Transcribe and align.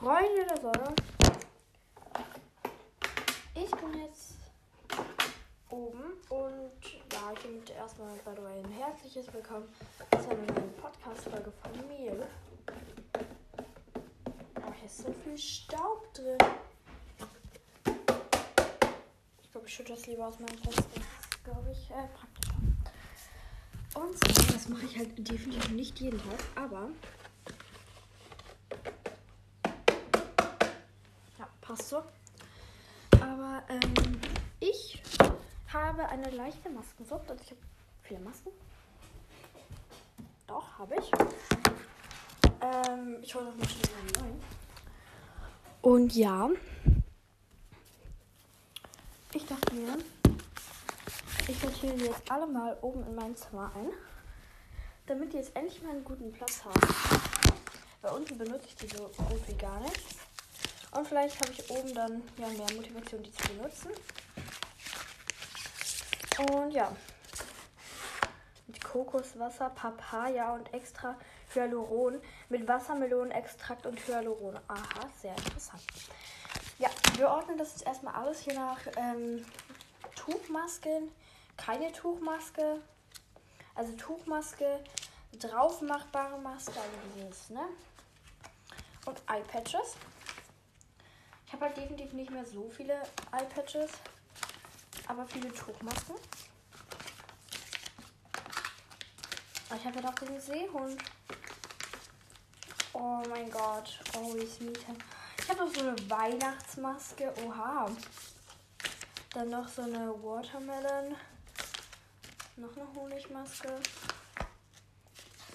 Freunde 0.00 0.46
der 0.48 0.56
Sonne. 0.56 0.94
Ich 3.54 3.70
bin 3.70 4.00
jetzt 4.00 4.38
oben 5.68 6.14
und 6.30 6.82
ja, 7.12 7.32
ich 7.34 7.40
bin 7.40 7.76
erstmal 7.76 8.14
by 8.24 8.30
ein 8.30 8.70
herzliches 8.70 9.30
Willkommen 9.34 9.68
zu 10.12 10.30
einer 10.30 10.52
neuen 10.54 10.72
Podcast-Folge 10.76 11.52
von 11.52 11.86
mir. 11.86 12.26
Oh, 14.56 14.72
hier 14.74 14.86
ist 14.86 15.02
so 15.02 15.14
viel 15.22 15.36
Staub 15.36 16.14
drin. 16.14 16.38
Ich 19.42 19.52
glaube, 19.52 19.66
ich 19.66 19.74
schütte 19.74 19.92
das 19.92 20.06
lieber 20.06 20.28
aus 20.28 20.38
meinem 20.38 20.56
Fenster. 20.60 20.82
Glaube 21.44 21.72
ich, 21.72 21.90
äh, 21.90 22.08
praktischer. 22.14 22.54
Und 23.96 24.16
zwar, 24.16 24.54
das 24.54 24.66
mache 24.70 24.86
ich 24.86 24.96
halt 24.96 25.18
definitiv 25.18 25.70
nicht 25.72 26.00
jeden 26.00 26.18
Tag, 26.18 26.40
aber 26.54 26.88
Ja, 31.38 31.48
passt 31.70 31.88
so. 31.88 32.02
Aber 33.20 33.62
ähm, 33.68 34.20
ich 34.58 35.00
habe 35.72 36.08
eine 36.08 36.30
leichte 36.30 36.68
Maskensucht. 36.68 37.30
Also 37.30 37.44
ich 37.44 37.50
habe 37.50 37.60
viele 38.02 38.20
Masken. 38.20 38.50
Doch, 40.48 40.78
habe 40.78 40.96
ich. 40.96 41.10
Ähm, 42.60 43.18
ich 43.22 43.34
hole 43.34 43.44
noch 43.44 43.56
mal 43.56 43.68
schnell 43.68 43.94
einen 44.00 44.20
neuen. 44.20 44.42
Und 45.82 46.14
ja, 46.14 46.50
ich 49.32 49.46
dachte 49.46 49.74
mir, 49.74 49.96
ich 51.46 51.58
sortiere 51.58 51.94
die 51.94 52.04
jetzt 52.04 52.30
alle 52.30 52.46
mal 52.46 52.76
oben 52.82 53.06
in 53.06 53.14
mein 53.14 53.36
Zimmer 53.36 53.70
ein, 53.76 53.90
damit 55.06 55.32
die 55.32 55.38
jetzt 55.38 55.54
endlich 55.56 55.80
mal 55.82 55.92
einen 55.92 56.04
guten 56.04 56.32
Platz 56.32 56.64
haben. 56.64 56.80
Bei 58.02 58.10
unten 58.10 58.36
benutze 58.36 58.66
ich 58.66 58.76
die 58.76 58.88
so 58.88 59.04
gut 59.04 59.48
wie 59.48 59.54
gar 59.54 59.80
nicht. 59.80 60.19
Und 60.92 61.06
vielleicht 61.06 61.40
habe 61.40 61.52
ich 61.52 61.70
oben 61.70 61.94
dann 61.94 62.22
ja 62.36 62.48
mehr 62.48 62.72
Motivation, 62.74 63.22
die 63.22 63.32
zu 63.32 63.48
benutzen. 63.48 63.90
Und 66.52 66.70
ja. 66.72 66.94
Mit 68.66 68.82
Kokoswasser, 68.82 69.70
Papaya 69.70 70.54
und 70.54 70.72
extra 70.74 71.16
Hyaluron. 71.54 72.20
Mit 72.48 72.66
Wassermelonenextrakt 72.66 73.86
und 73.86 73.98
Hyaluron. 74.06 74.58
Aha, 74.68 75.10
sehr 75.20 75.36
interessant. 75.36 75.82
Ja, 76.78 76.88
wir 77.16 77.28
ordnen 77.28 77.58
das 77.58 77.72
jetzt 77.72 77.86
erstmal 77.86 78.14
alles 78.14 78.40
hier 78.40 78.54
nach 78.54 78.80
ähm, 78.96 79.44
Tuchmasken. 80.16 81.10
Keine 81.56 81.92
Tuchmaske. 81.92 82.80
Also 83.74 83.92
Tuchmaske, 83.96 84.82
draufmachbare 85.38 86.38
Maske, 86.38 86.72
also 86.72 86.98
dieses, 87.16 87.50
ne? 87.50 87.62
Und 89.06 89.22
Eye-Patches. 89.26 89.96
Ich 91.50 91.54
habe 91.54 91.64
halt 91.64 91.76
definitiv 91.76 92.12
nicht 92.12 92.30
mehr 92.30 92.46
so 92.46 92.70
viele 92.70 92.94
Eye-Patches, 93.32 93.90
aber 95.08 95.26
viele 95.26 95.52
Tuchmasken. 95.52 96.14
Ich 99.76 99.84
habe 99.84 99.96
ja 99.96 100.02
noch 100.02 100.14
den 100.14 100.40
Seehund. 100.40 101.02
Oh 102.92 103.20
mein 103.28 103.50
Gott. 103.50 103.98
Oh, 104.16 104.32
wie 104.36 104.46
sweet. 104.46 104.78
Ich 105.38 105.48
habe 105.48 105.64
noch 105.64 105.74
so 105.74 105.80
eine 105.80 105.96
Weihnachtsmaske. 106.08 107.34
Oha. 107.44 107.90
Dann 109.30 109.48
noch 109.48 109.66
so 109.66 109.82
eine 109.82 110.08
Watermelon. 110.22 111.16
Noch 112.58 112.76
eine 112.76 112.94
Honigmaske. 112.94 113.80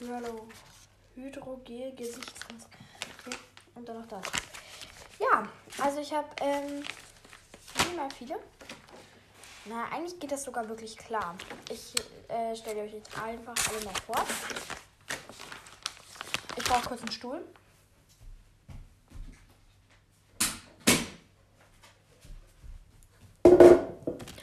Hallo. 0.09 0.49
Hydrogel 1.15 1.95
Gesichtsmaske. 1.95 2.77
Okay. 3.25 3.37
Und 3.75 3.87
dann 3.87 4.01
noch 4.01 4.07
das. 4.07 4.44
Also 5.79 5.99
ich 5.99 6.13
habe 6.13 6.27
ähm, 6.41 6.83
mehr 7.95 8.09
viele. 8.17 8.35
Na, 9.65 9.85
eigentlich 9.91 10.19
geht 10.19 10.31
das 10.31 10.43
sogar 10.43 10.67
wirklich 10.69 10.95
klar. 10.97 11.35
Ich 11.69 11.93
äh, 12.29 12.55
stelle 12.55 12.81
euch 12.83 12.93
jetzt 12.93 13.17
einfach 13.17 13.55
alle 13.69 13.83
mal 13.85 13.93
vor. 14.05 14.25
Ich 16.55 16.63
brauche 16.63 16.87
kurz 16.87 17.01
einen 17.01 17.11
Stuhl. 17.11 17.43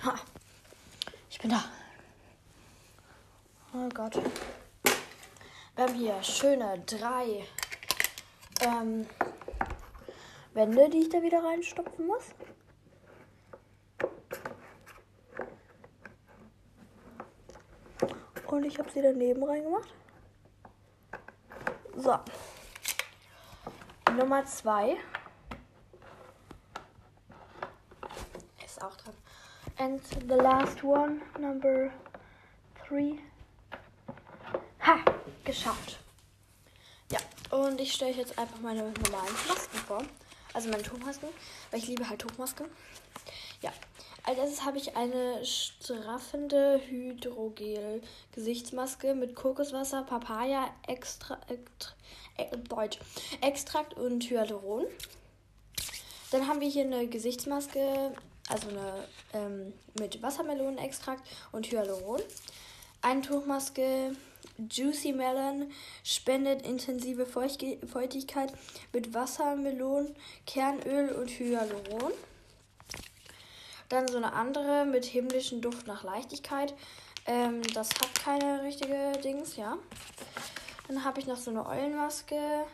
Ha. 0.03 0.15
Ich 1.31 1.39
bin 1.39 1.51
da. 1.51 1.65
Oh 3.75 3.89
Gott. 3.95 4.21
Wir 5.75 5.85
haben 5.85 5.95
hier 5.95 6.23
schöne 6.23 6.83
drei 6.85 7.47
ähm, 8.61 9.07
Wände, 10.55 10.91
die 10.91 10.99
ich 10.99 11.09
da 11.09 11.23
wieder 11.23 11.43
reinstopfen 11.43 12.07
muss. 12.07 12.25
Und 18.47 18.65
ich 18.65 18.79
habe 18.79 18.91
sie 18.91 19.01
daneben 19.01 19.43
reingemacht. 19.45 19.95
So. 21.97 22.19
Nummer 24.15 24.45
zwei 24.45 24.99
ist 28.65 28.83
auch 28.85 28.95
drin. 28.97 29.15
And 29.79 30.03
the 30.05 30.35
last 30.35 30.85
one, 30.85 31.23
number 31.39 31.91
three. 32.87 33.19
Ha! 34.81 34.99
Geschafft. 35.45 35.99
Ja, 37.11 37.19
und 37.51 37.81
ich 37.81 37.93
stelle 37.93 38.13
jetzt 38.13 38.39
einfach 38.39 38.61
meine 38.61 38.83
normalen 38.83 39.35
Masken 39.49 39.79
vor. 39.79 40.05
Also 40.55 40.69
meine 40.69 40.83
Tuchmasken, 40.83 41.29
weil 41.71 41.81
ich 41.81 41.89
liebe 41.89 42.09
halt 42.09 42.21
Tuchmasken. 42.21 42.67
Ja, 43.63 43.73
als 44.25 44.39
erstes 44.39 44.65
habe 44.65 44.79
ich 44.79 44.97
eine 44.97 45.45
straffende 45.45 46.81
Hydrogel-Gesichtsmaske 46.89 49.15
mit 49.15 49.35
Kokoswasser, 49.35 50.05
Papaya, 50.05 50.71
Extra, 50.87 51.41
Extra, 51.49 51.93
Deutsch, 52.69 53.01
Extrakt 53.41 53.95
und 53.95 54.31
Hyaluron. 54.31 54.87
Dann 56.31 56.47
haben 56.47 56.61
wir 56.61 56.69
hier 56.69 56.85
eine 56.85 57.09
Gesichtsmaske, 57.09 58.15
also 58.49 58.69
eine 58.69 59.09
ähm, 59.33 59.73
mit 59.99 60.23
Wassermelonenextrakt 60.23 61.29
und 61.51 61.69
Hyaluron. 61.71 62.21
Eine 63.03 63.23
Tuchmaske 63.23 64.15
Juicy 64.59 65.13
Melon 65.13 65.71
spendet 66.05 66.67
intensive 66.67 67.27
Feuchtigkeit 67.27 68.53
mit 68.93 69.15
Wassermelon, 69.15 70.15
Kernöl 70.47 71.11
und 71.11 71.29
Hyaluron. 71.29 72.13
Dann 73.89 74.09
so 74.09 74.17
eine 74.17 74.33
andere 74.33 74.85
mit 74.85 75.05
himmlischen 75.05 75.61
Duft 75.61 75.87
nach 75.87 76.03
Leichtigkeit. 76.03 76.75
Ähm, 77.27 77.63
das 77.75 77.91
hat 77.91 78.15
keine 78.15 78.63
richtige 78.63 79.13
Dings, 79.23 79.57
ja. 79.57 79.79
Dann 80.89 81.05
habe 81.05 81.21
ich 81.21 81.27
noch 81.27 81.37
so 81.37 81.51
eine 81.51 81.67
Eulenmaske. 81.67 82.65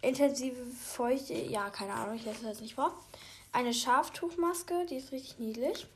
Intensive 0.00 0.56
Feuchte, 0.74 1.34
ja, 1.34 1.70
keine 1.70 1.94
Ahnung, 1.94 2.16
ich 2.16 2.24
lese 2.24 2.40
das 2.40 2.52
jetzt 2.52 2.62
nicht 2.62 2.74
vor. 2.74 2.92
Eine 3.52 3.72
Schaftuchmaske, 3.72 4.86
die 4.86 4.96
ist 4.96 5.12
richtig 5.12 5.38
niedlich. 5.38 5.86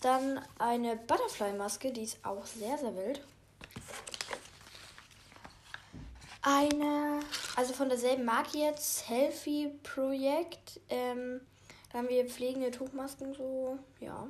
Dann 0.00 0.40
eine 0.58 0.96
Butterfly-Maske, 0.96 1.92
die 1.92 2.04
ist 2.04 2.24
auch 2.24 2.46
sehr, 2.46 2.78
sehr 2.78 2.96
wild. 2.96 3.22
Eine, 6.42 7.20
also 7.56 7.74
von 7.74 7.90
derselben 7.90 8.24
Marke 8.24 8.58
jetzt, 8.58 9.08
Healthy 9.08 9.78
Projekt. 9.82 10.80
Ähm, 10.88 11.42
da 11.92 11.98
haben 11.98 12.08
wir 12.08 12.24
pflegende 12.24 12.70
Tuchmasken 12.70 13.34
so, 13.34 13.78
ja. 14.00 14.26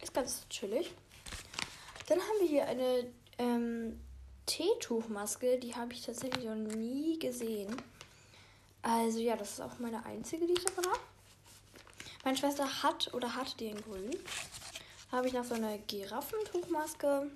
Ist 0.00 0.14
ganz 0.14 0.48
chillig. 0.48 0.94
Dann 2.08 2.18
haben 2.20 2.40
wir 2.40 2.48
hier 2.48 2.66
eine 2.66 3.12
ähm, 3.38 4.00
Teetuchmaske, 4.46 5.58
die 5.58 5.74
habe 5.74 5.92
ich 5.92 6.02
tatsächlich 6.02 6.44
noch 6.44 6.54
nie 6.54 7.18
gesehen. 7.18 7.76
Also 8.80 9.18
ja, 9.18 9.36
das 9.36 9.52
ist 9.52 9.60
auch 9.60 9.78
meine 9.78 10.04
einzige, 10.06 10.46
die 10.46 10.54
ich 10.54 10.64
davon 10.64 10.86
habe. 10.86 11.11
Meine 12.24 12.36
Schwester 12.36 12.82
hat 12.82 13.12
oder 13.14 13.34
hat 13.34 13.58
die 13.58 13.66
in 13.66 13.82
grün. 13.82 14.10
Habe 15.10 15.26
ich 15.26 15.32
noch 15.32 15.44
so 15.44 15.54
eine 15.54 15.78
Giraffentuchmaske. 15.88 17.28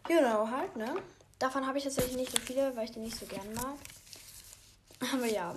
you 0.08 0.18
know 0.18 0.48
halt, 0.48 0.74
ne? 0.76 0.94
Davon 1.38 1.66
habe 1.66 1.78
ich 1.78 1.84
tatsächlich 1.84 2.16
nicht 2.16 2.30
so 2.30 2.40
viele, 2.40 2.74
weil 2.76 2.84
ich 2.84 2.92
die 2.92 3.00
nicht 3.00 3.18
so 3.18 3.26
gern 3.26 3.52
mag. 3.54 3.76
Aber 5.12 5.26
ja. 5.26 5.54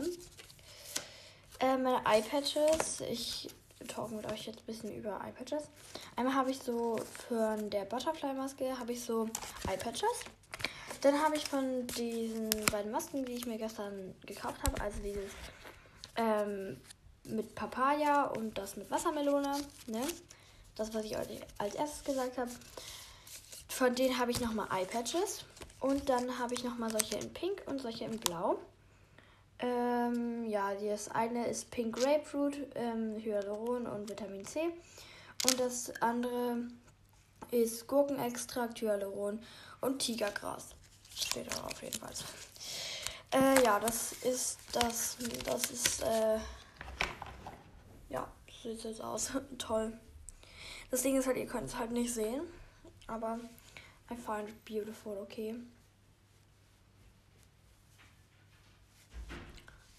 Äh, 1.60 1.78
meine 1.78 2.04
Eyepatches. 2.06 3.02
Ich 3.02 3.50
talk 3.88 4.12
mit 4.12 4.26
euch 4.32 4.48
jetzt 4.48 4.60
ein 4.60 4.66
bisschen 4.66 4.94
über 4.94 5.22
Eyepatches. 5.24 5.64
Einmal 6.16 6.34
habe 6.34 6.52
ich 6.52 6.60
so 6.60 7.00
für 7.28 7.56
der 7.58 7.86
Butterfly-Maske 7.86 8.78
habe 8.80 8.94
ich 8.94 9.04
so 9.04 9.30
Eyepatches. 9.68 10.26
Dann 11.06 11.22
habe 11.22 11.36
ich 11.36 11.48
von 11.48 11.86
diesen 11.86 12.50
beiden 12.72 12.92
Masken, 12.92 13.26
die 13.26 13.34
ich 13.34 13.46
mir 13.46 13.60
gestern 13.60 14.16
gekauft 14.26 14.64
habe, 14.64 14.82
also 14.82 15.00
dieses 15.04 15.32
ähm, 16.16 16.82
mit 17.26 17.54
Papaya 17.54 18.24
und 18.24 18.58
das 18.58 18.76
mit 18.76 18.90
Wassermelone, 18.90 19.56
ne? 19.86 20.02
Das, 20.74 20.96
was 20.96 21.06
ich 21.06 21.16
euch 21.16 21.28
als 21.60 21.76
erstes 21.76 22.06
gesagt 22.06 22.40
habe. 22.40 22.50
Von 23.70 23.94
denen 23.94 24.18
habe 24.18 24.32
ich 24.32 24.42
nochmal 24.42 24.68
Eyepatches. 24.72 25.46
Und 25.80 26.10
dann 26.10 26.40
habe 26.40 26.56
ich 26.56 26.64
nochmal 26.64 26.90
solche 26.90 27.18
in 27.18 27.32
Pink 27.36 27.62
und 27.68 27.84
solche 27.84 28.06
in 28.06 28.20
Blau. 28.20 28.58
Ähm, 29.60 30.50
ja, 30.50 30.74
das 30.74 31.10
eine 31.10 31.46
ist 31.46 31.70
Pink 31.70 31.98
Grapefruit, 31.98 32.58
ähm, 32.74 33.16
Hyaluron 33.24 33.86
und 33.86 34.10
Vitamin 34.10 34.44
C. 34.44 34.60
Und 35.44 35.60
das 35.60 35.94
andere 36.02 36.64
ist 37.52 37.86
Gurkenextrakt, 37.86 38.82
Hyaluron 38.82 39.40
und 39.82 40.00
Tigergras. 40.00 40.70
Steht 41.16 41.52
da 41.52 41.64
auf 41.64 41.82
jeden 41.82 41.98
Fall. 42.00 42.12
Äh, 43.32 43.64
ja, 43.64 43.80
das 43.80 44.14
ist 44.24 44.60
das. 44.74 45.18
Das 45.46 45.72
ist, 45.72 46.02
äh. 46.02 46.40
Ja, 48.10 48.32
so 48.62 48.74
sieht 48.74 48.86
es 48.86 49.02
aus. 49.02 49.32
Toll. 49.58 49.98
Das 50.92 51.02
Ding 51.02 51.18
ist 51.18 51.26
halt, 51.26 51.38
ihr 51.38 51.48
könnt 51.48 51.70
es 51.70 51.78
halt 51.78 51.92
nicht 51.92 52.14
sehen. 52.14 52.42
Aber 53.08 53.40
I 54.12 54.16
find 54.16 54.50
it 54.50 54.66
beautiful, 54.66 55.18
okay. 55.18 55.56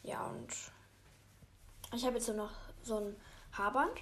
Ja, 0.03 0.27
und 0.27 0.49
ich 1.95 2.05
habe 2.05 2.17
jetzt 2.17 2.29
noch 2.29 2.53
so 2.83 2.99
ein 2.99 3.17
Haarband. 3.53 4.01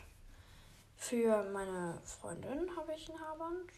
Für 0.97 1.43
meine 1.51 2.01
Freundin 2.05 2.77
habe 2.77 2.93
ich 2.95 3.11
ein 3.11 3.21
Haarband. 3.21 3.71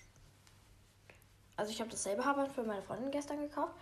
Also 1.56 1.72
ich 1.72 1.80
habe 1.80 1.90
dasselbe 1.90 2.24
Haarband 2.24 2.52
für 2.52 2.62
meine 2.62 2.82
Freundin 2.82 3.10
gestern 3.10 3.40
gekauft. 3.40 3.74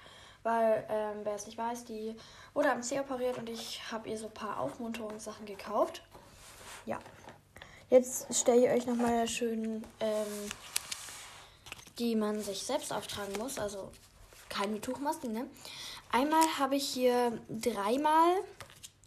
Weil, 0.43 0.85
ähm, 0.91 1.21
wer 1.23 1.35
es 1.35 1.47
nicht 1.47 1.57
weiß, 1.57 1.85
die 1.85 2.15
wurde 2.53 2.71
am 2.71 2.83
C 2.83 3.01
operiert 3.01 3.39
und 3.39 3.49
ich 3.49 3.81
habe 3.91 4.11
ihr 4.11 4.19
so 4.19 4.27
ein 4.27 4.35
paar 4.35 4.61
Aufmunterungssachen 4.61 5.47
gekauft. 5.47 6.03
Ja. 6.85 6.99
Jetzt 7.89 8.35
stelle 8.35 8.67
ich 8.67 8.71
euch 8.71 8.87
noch 8.87 8.97
mal 8.97 9.27
schön, 9.27 9.83
ähm, 10.01 10.51
die 11.99 12.15
man 12.15 12.43
sich 12.43 12.63
selbst 12.63 12.93
auftragen 12.93 13.33
muss. 13.39 13.59
Also 13.59 13.91
keine 14.51 14.81
Tuchmasken, 14.81 15.33
ne? 15.33 15.47
Einmal 16.13 16.43
habe 16.59 16.77
ich 16.77 16.87
hier 16.87 17.39
dreimal, 17.49 18.37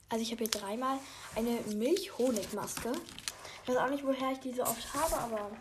also 0.10 0.22
ich 0.22 0.32
habe 0.32 0.44
hier 0.44 0.52
dreimal 0.52 0.98
eine 1.36 1.52
Milch-Honig-Maske. 1.76 2.92
Ich 3.64 3.70
weiß 3.70 3.78
auch 3.78 3.90
nicht, 3.90 4.04
woher 4.04 4.32
ich 4.32 4.40
die 4.40 4.54
so 4.54 4.64
oft 4.64 4.94
habe, 4.94 5.18
aber 5.18 5.52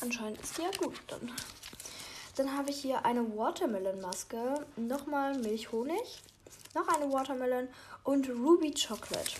anscheinend 0.00 0.40
ist 0.40 0.58
die 0.58 0.62
ja 0.62 0.70
gut 0.78 1.00
dann. 1.06 1.32
Dann 2.36 2.56
habe 2.56 2.70
ich 2.70 2.80
hier 2.80 3.04
eine 3.04 3.36
Watermelon-Maske, 3.36 4.66
nochmal 4.76 5.38
Milch-Honig, 5.38 6.22
noch 6.74 6.88
eine 6.88 7.12
Watermelon 7.12 7.68
und 8.02 8.28
Ruby 8.28 8.74
Chocolate. 8.74 9.30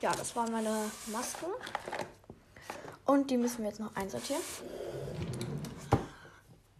Ja, 0.00 0.12
das 0.12 0.34
waren 0.34 0.50
meine 0.50 0.90
Masken. 1.06 1.46
Und 3.04 3.30
die 3.30 3.36
müssen 3.36 3.58
wir 3.58 3.68
jetzt 3.68 3.78
noch 3.78 3.94
einsortieren. 3.94 4.42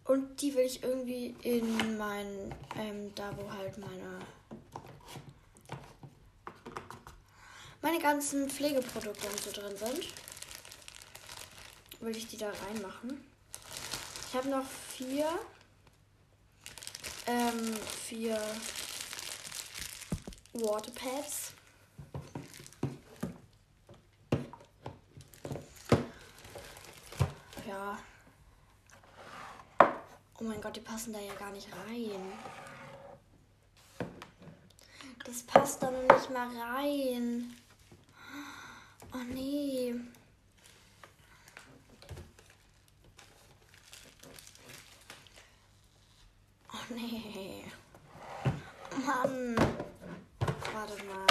Und 0.03 0.41
die 0.41 0.53
will 0.55 0.65
ich 0.65 0.83
irgendwie 0.83 1.35
in 1.43 1.97
mein, 1.97 2.53
ähm, 2.77 3.13
da 3.15 3.31
wo 3.37 3.51
halt 3.53 3.77
meine, 3.77 4.19
meine 7.81 7.99
ganzen 7.99 8.49
Pflegeprodukte 8.49 9.27
und 9.27 9.39
so 9.39 9.51
drin 9.51 9.77
sind, 9.77 10.13
will 12.01 12.17
ich 12.17 12.27
die 12.27 12.37
da 12.37 12.51
reinmachen. 12.67 13.23
Ich 14.27 14.35
habe 14.35 14.49
noch 14.49 14.65
vier, 14.99 15.29
ähm, 17.25 17.73
vier 18.05 18.37
Waterpads. 20.51 21.53
Ja. 27.65 27.97
Oh 29.79 30.43
mein 30.43 30.59
Gott, 30.59 30.75
die 30.75 30.81
passen 30.81 31.13
da 31.13 31.19
ja 31.19 31.33
gar 31.35 31.51
nicht 31.51 31.69
rein. 31.71 32.33
Das 35.23 35.43
passt 35.43 35.81
da 35.81 35.91
noch 35.91 36.13
nicht 36.13 36.29
mal 36.29 36.49
rein. 36.59 37.55
Oh 39.13 39.23
nee. 39.29 39.95
Nee. 46.89 47.63
Mann. 49.05 49.55
Warte 50.73 51.03
mal. 51.05 51.25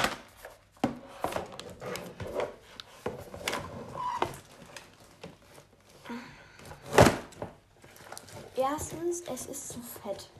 Erstens, 8.57 9.23
es 9.33 9.47
ist 9.47 9.69
zu 9.69 9.81
fett. 9.81 10.31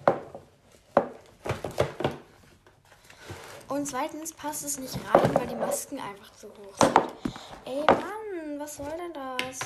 Und 3.69 3.87
zweitens 3.87 4.33
passt 4.33 4.65
es 4.65 4.79
nicht 4.79 4.99
rein, 5.13 5.35
weil 5.35 5.47
die 5.47 5.55
Masken 5.55 6.01
einfach 6.01 6.33
zu 6.35 6.49
hoch 6.49 6.75
sind. 6.81 6.99
Ey 7.65 7.85
Mann, 7.87 8.59
was 8.59 8.77
soll 8.77 8.91
denn 8.97 9.13
das? 9.13 9.59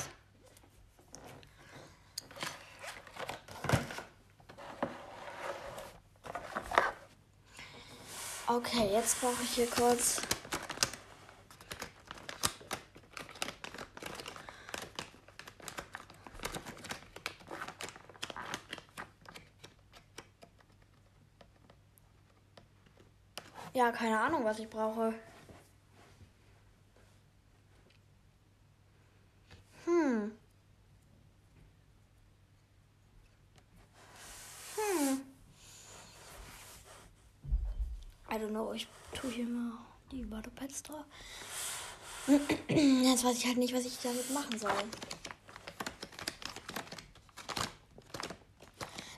Okay, 8.55 8.87
jetzt 8.91 9.19
brauche 9.19 9.41
ich 9.41 9.49
hier 9.55 9.65
kurz. 9.65 10.21
Ja, 23.73 23.91
keine 23.91 24.19
Ahnung, 24.19 24.45
was 24.45 24.59
ich 24.59 24.69
brauche. 24.69 25.15
I 38.33 38.37
don't 38.37 38.49
know, 38.49 38.73
ich 38.73 38.87
tue 39.13 39.29
hier 39.29 39.45
mal 39.45 39.73
die 40.11 40.29
Waterpads 40.31 40.81
drauf. 40.81 41.05
Jetzt 42.67 43.23
weiß 43.23 43.37
ich 43.37 43.45
halt 43.45 43.57
nicht, 43.57 43.75
was 43.75 43.85
ich 43.85 43.99
damit 44.01 44.27
machen 44.31 44.57
soll. 44.57 44.71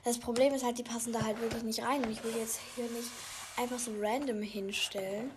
Das 0.04 0.18
Problem 0.18 0.52
ist 0.52 0.64
halt, 0.64 0.76
die 0.78 0.82
passen 0.82 1.14
da 1.14 1.22
halt 1.22 1.40
wirklich 1.40 1.62
nicht 1.62 1.82
rein. 1.82 2.04
Und 2.04 2.10
ich 2.10 2.22
will 2.22 2.36
jetzt 2.36 2.60
hier 2.76 2.84
nicht 2.90 3.10
einfach 3.56 3.78
so 3.78 3.90
random 3.98 4.40
hinstellen. 4.40 5.32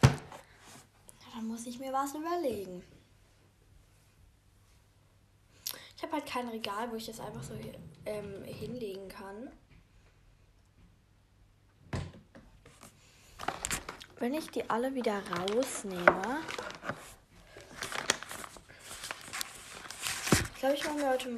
Dann 0.00 1.46
muss 1.46 1.66
ich 1.66 1.78
mir 1.78 1.92
was 1.92 2.14
überlegen. 2.14 2.82
Ich 5.96 6.02
habe 6.02 6.14
halt 6.14 6.26
kein 6.26 6.48
Regal, 6.48 6.90
wo 6.90 6.96
ich 6.96 7.06
das 7.06 7.20
einfach 7.20 7.44
so 7.44 7.54
ähm, 8.06 8.42
hinlegen 8.42 9.06
kann. 9.08 9.52
Wenn 14.22 14.34
ich 14.34 14.48
die 14.52 14.70
alle 14.70 14.94
wieder 14.94 15.20
rausnehme, 15.36 16.38
ich 20.44 20.60
glaube, 20.60 20.76
ich 20.76 20.84
mache 20.84 20.96
mir 20.96 21.10
heute 21.10 21.36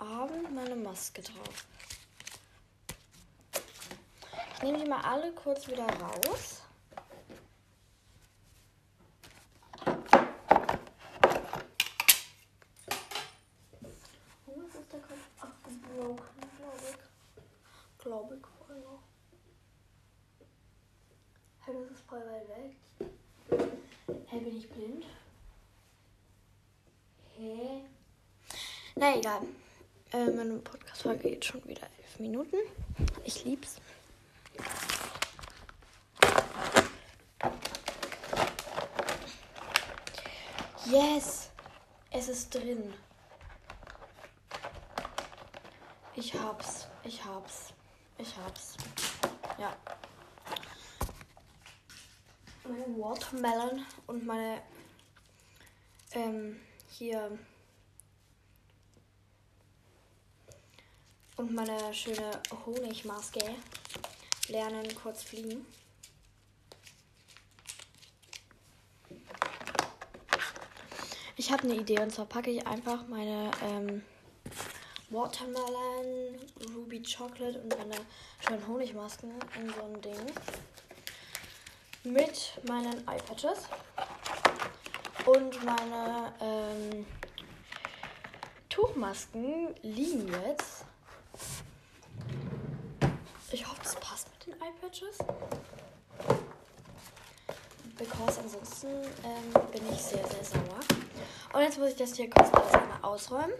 Abend 0.00 0.52
meine 0.52 0.74
Maske 0.74 1.22
drauf. 1.22 1.66
Ich 4.56 4.62
nehme 4.64 4.82
die 4.82 4.90
mal 4.90 5.02
alle 5.02 5.30
kurz 5.34 5.68
wieder 5.68 5.86
raus. 5.86 6.62
glaube 18.02 18.36
ich 18.36 18.46
voll 18.66 18.82
Hey, 21.66 21.74
das 21.74 21.98
ist 21.98 22.06
voll 22.08 22.20
weit 22.20 22.48
weg. 22.48 22.76
Hey, 24.28 24.38
bin 24.38 24.56
ich 24.56 24.70
blind? 24.70 25.04
Hä? 27.36 27.82
Na 28.98 29.14
egal. 29.14 29.42
Äh, 30.10 30.30
meine 30.30 30.56
Podcast-Folge 30.56 31.28
geht 31.28 31.44
schon 31.44 31.62
wieder 31.66 31.82
elf 31.98 32.18
Minuten. 32.18 32.56
Ich 33.24 33.44
lieb's. 33.44 33.76
Yes! 40.86 41.50
Es 42.10 42.28
ist 42.30 42.54
drin. 42.54 42.94
Ich 46.14 46.32
hab's. 46.32 46.88
Ich 47.04 47.22
hab's. 47.22 47.74
Ich 48.16 48.34
hab's. 48.34 48.78
Ja. 49.58 49.76
Meine 52.64 52.98
Watermelon 52.98 53.84
und 54.06 54.24
meine 54.24 54.62
ähm, 56.12 56.58
hier 56.88 57.38
und 61.36 61.54
meine 61.54 61.92
schöne 61.92 62.30
Honigmaske 62.64 63.54
lernen 64.48 64.86
kurz 65.02 65.22
fliegen. 65.22 65.66
Ich 71.38 71.52
habe 71.52 71.64
eine 71.64 71.74
Idee 71.74 72.00
und 72.00 72.12
zwar 72.12 72.26
packe 72.26 72.50
ich 72.50 72.66
einfach 72.66 73.06
meine 73.08 73.50
ähm, 73.62 74.02
Watermelon, 75.10 76.38
Ruby 76.74 77.02
Chocolate 77.02 77.60
und 77.60 77.76
meine 77.76 77.96
schönen 78.40 78.66
Honigmasken 78.66 79.30
in 79.60 79.68
so 79.68 79.82
ein 79.82 80.00
Ding. 80.00 80.32
Mit 82.04 82.52
meinen 82.66 83.06
Eyepatches. 83.06 83.64
Und 85.26 85.64
meine 85.64 86.32
ähm, 86.40 87.06
Tuchmasken 88.68 89.74
liegen 89.82 90.28
jetzt. 90.28 90.75
Ich 93.56 93.66
hoffe, 93.66 93.80
das 93.82 93.94
passt 93.94 94.28
mit 94.32 94.48
den 94.48 94.62
Eyepatches. 94.62 95.16
Because 97.96 98.38
ansonsten 98.38 98.88
ähm, 99.24 99.70
bin 99.72 99.80
ich 99.90 99.98
sehr, 99.98 100.28
sehr 100.28 100.44
sauer. 100.44 100.80
Und 101.54 101.62
jetzt 101.62 101.78
muss 101.78 101.88
ich 101.88 101.96
das 101.96 102.14
hier 102.14 102.28
kurz 102.28 102.52
alles 102.52 102.74
einmal 102.74 102.98
ausräumen. 103.00 103.54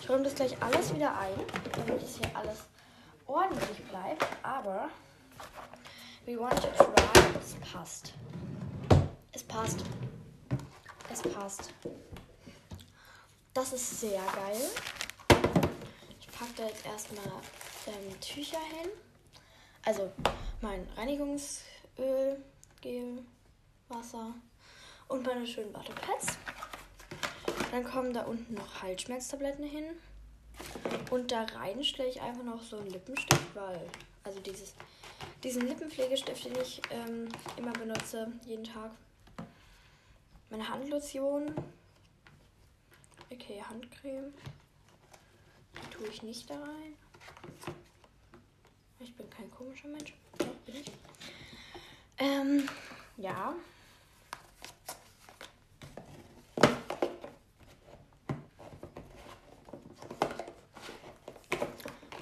Ich 0.00 0.08
räume 0.08 0.22
das 0.22 0.34
gleich 0.34 0.56
alles 0.62 0.94
wieder 0.94 1.14
ein, 1.18 1.34
damit 1.72 2.02
es 2.02 2.16
hier 2.16 2.34
alles 2.34 2.60
ordentlich 3.26 3.84
bleibt. 3.90 4.26
Aber 4.42 4.88
we 6.24 6.38
want 6.38 6.56
to 6.56 6.68
try. 6.68 6.94
Es 7.38 7.70
passt. 7.70 8.14
Es 9.32 9.42
passt. 9.42 9.84
Es 11.12 11.20
passt. 11.20 11.74
Das 13.52 13.74
ist 13.74 14.00
sehr 14.00 14.22
geil. 14.34 14.70
Packe 16.44 16.54
da 16.56 16.66
jetzt 16.66 16.84
erstmal 16.84 17.24
ähm, 17.86 18.20
Tücher 18.20 18.60
hin. 18.60 18.90
Also 19.82 20.12
mein 20.60 20.86
Reinigungsöl, 20.96 22.42
Gel, 22.82 23.22
Wasser 23.88 24.34
und 25.08 25.24
meine 25.24 25.46
schönen 25.46 25.72
Wattepads. 25.72 26.38
Dann 27.70 27.84
kommen 27.84 28.12
da 28.12 28.24
unten 28.24 28.54
noch 28.54 28.82
Halsschmerztabletten 28.82 29.64
hin. 29.64 29.84
Und 31.10 31.32
da 31.32 31.44
rein 31.44 31.82
stelle 31.82 32.10
ich 32.10 32.20
einfach 32.20 32.44
noch 32.44 32.62
so 32.62 32.76
einen 32.76 32.90
Lippenstift, 32.90 33.54
weil, 33.54 33.80
also 34.22 34.38
dieses, 34.40 34.74
diesen 35.42 35.66
Lippenpflegestift, 35.66 36.44
den 36.44 36.56
ich 36.60 36.82
ähm, 36.90 37.28
immer 37.56 37.72
benutze, 37.72 38.30
jeden 38.44 38.64
Tag. 38.64 38.90
Meine 40.50 40.68
Handlotion. 40.68 41.54
Okay, 43.32 43.62
Handcreme. 43.66 44.32
Tue 45.96 46.08
ich 46.08 46.22
nicht 46.24 46.50
da 46.50 46.60
rein. 46.60 46.96
Ich 48.98 49.14
bin 49.14 49.30
kein 49.30 49.48
komischer 49.52 49.86
Mensch. 49.86 50.12
Ja, 50.40 50.46
bin 50.66 50.74
ich. 50.74 50.90
Ähm, 52.18 52.68
ja. 53.16 53.54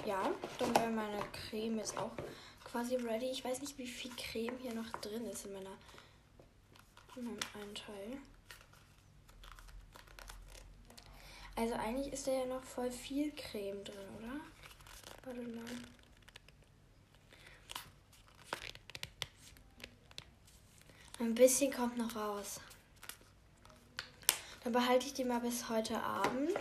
ja, 0.05 0.31
dann 0.59 0.75
wäre 0.75 0.89
meine 0.91 1.23
Creme 1.31 1.77
jetzt 1.77 1.97
auch 1.97 2.11
quasi 2.63 2.95
ready. 2.97 3.31
Ich 3.31 3.43
weiß 3.43 3.61
nicht, 3.61 3.77
wie 3.79 3.87
viel 3.87 4.11
Creme 4.15 4.57
hier 4.59 4.75
noch 4.75 4.89
drin 5.01 5.25
ist 5.25 5.45
in 5.45 5.53
meiner 5.53 5.77
in 7.15 7.25
meinem 7.25 7.39
einen 7.55 7.75
Teil. 7.75 8.17
Also 11.55 11.73
eigentlich 11.75 12.11
ist 12.11 12.27
da 12.27 12.31
ja 12.31 12.45
noch 12.45 12.63
voll 12.63 12.91
viel 12.91 13.31
Creme 13.35 13.83
drin, 13.83 13.95
oder? 14.17 14.39
Warte 15.25 15.41
mal. 15.41 15.63
Ein 21.19 21.35
bisschen 21.35 21.71
kommt 21.71 21.97
noch 21.97 22.15
raus. 22.15 22.59
Dann 24.63 24.73
behalte 24.73 25.05
ich 25.05 25.13
die 25.13 25.23
mal 25.23 25.39
bis 25.39 25.69
heute 25.69 26.01
Abend 26.01 26.51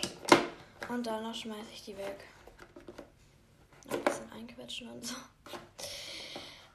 und 0.88 1.06
danach 1.06 1.34
schmeiße 1.34 1.70
ich 1.72 1.84
die 1.84 1.96
weg 1.96 2.24
einquetschen 4.42 4.88
und 4.90 5.06
so. 5.06 5.14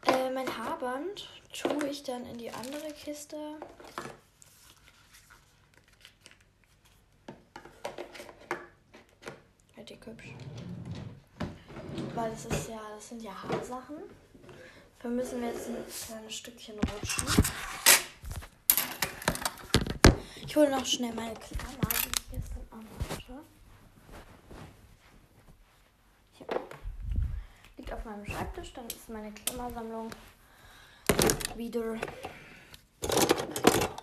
Äh, 0.05 0.29
mein 0.31 0.57
Haarband 0.57 1.27
tue 1.53 1.89
ich 1.89 2.03
dann 2.03 2.25
in 2.25 2.37
die 2.37 2.49
andere 2.49 2.93
Kiste. 2.93 3.37
Halt 9.75 9.89
die 9.89 9.99
hübsch. 10.05 10.33
Weil 12.27 12.33
das 12.33 12.59
ist 12.59 12.67
ja, 12.67 12.81
das 12.93 13.07
sind 13.07 13.23
ja 13.23 13.31
Haarsachen. 13.31 13.95
Da 15.01 15.07
müssen 15.07 15.39
wir 15.39 15.47
jetzt 15.47 15.69
ein 15.69 15.77
kleines 15.87 16.35
Stückchen 16.35 16.75
rutschen. 16.75 17.25
Ich 20.45 20.53
hole 20.53 20.69
noch 20.69 20.85
schnell 20.85 21.13
meine 21.13 21.35
Klammer, 21.35 21.87
die 22.03 22.09
ich 22.09 22.31
gestern 22.31 22.67
anhatte. 22.69 23.45
meinem 28.03 28.25
Schreibtisch. 28.25 28.73
Dann 28.73 28.87
ist 28.87 29.07
meine 29.07 29.31
Klammersammlung 29.31 30.09
wieder 31.55 31.93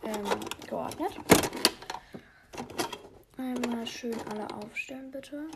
ähm, 0.02 0.24
geordnet. 0.66 1.12
Einmal 3.36 3.86
schön 3.86 4.16
alle 4.30 4.48
aufstellen, 4.54 5.10
bitte. 5.10 5.46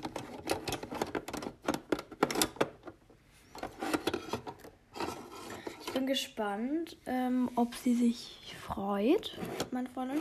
Bin 5.99 6.07
gespannt, 6.07 6.97
ähm, 7.07 7.51
ob 7.57 7.75
sie 7.75 7.93
sich 7.93 8.55
freut, 8.61 9.37
meine 9.73 9.89
Freundin. 9.89 10.21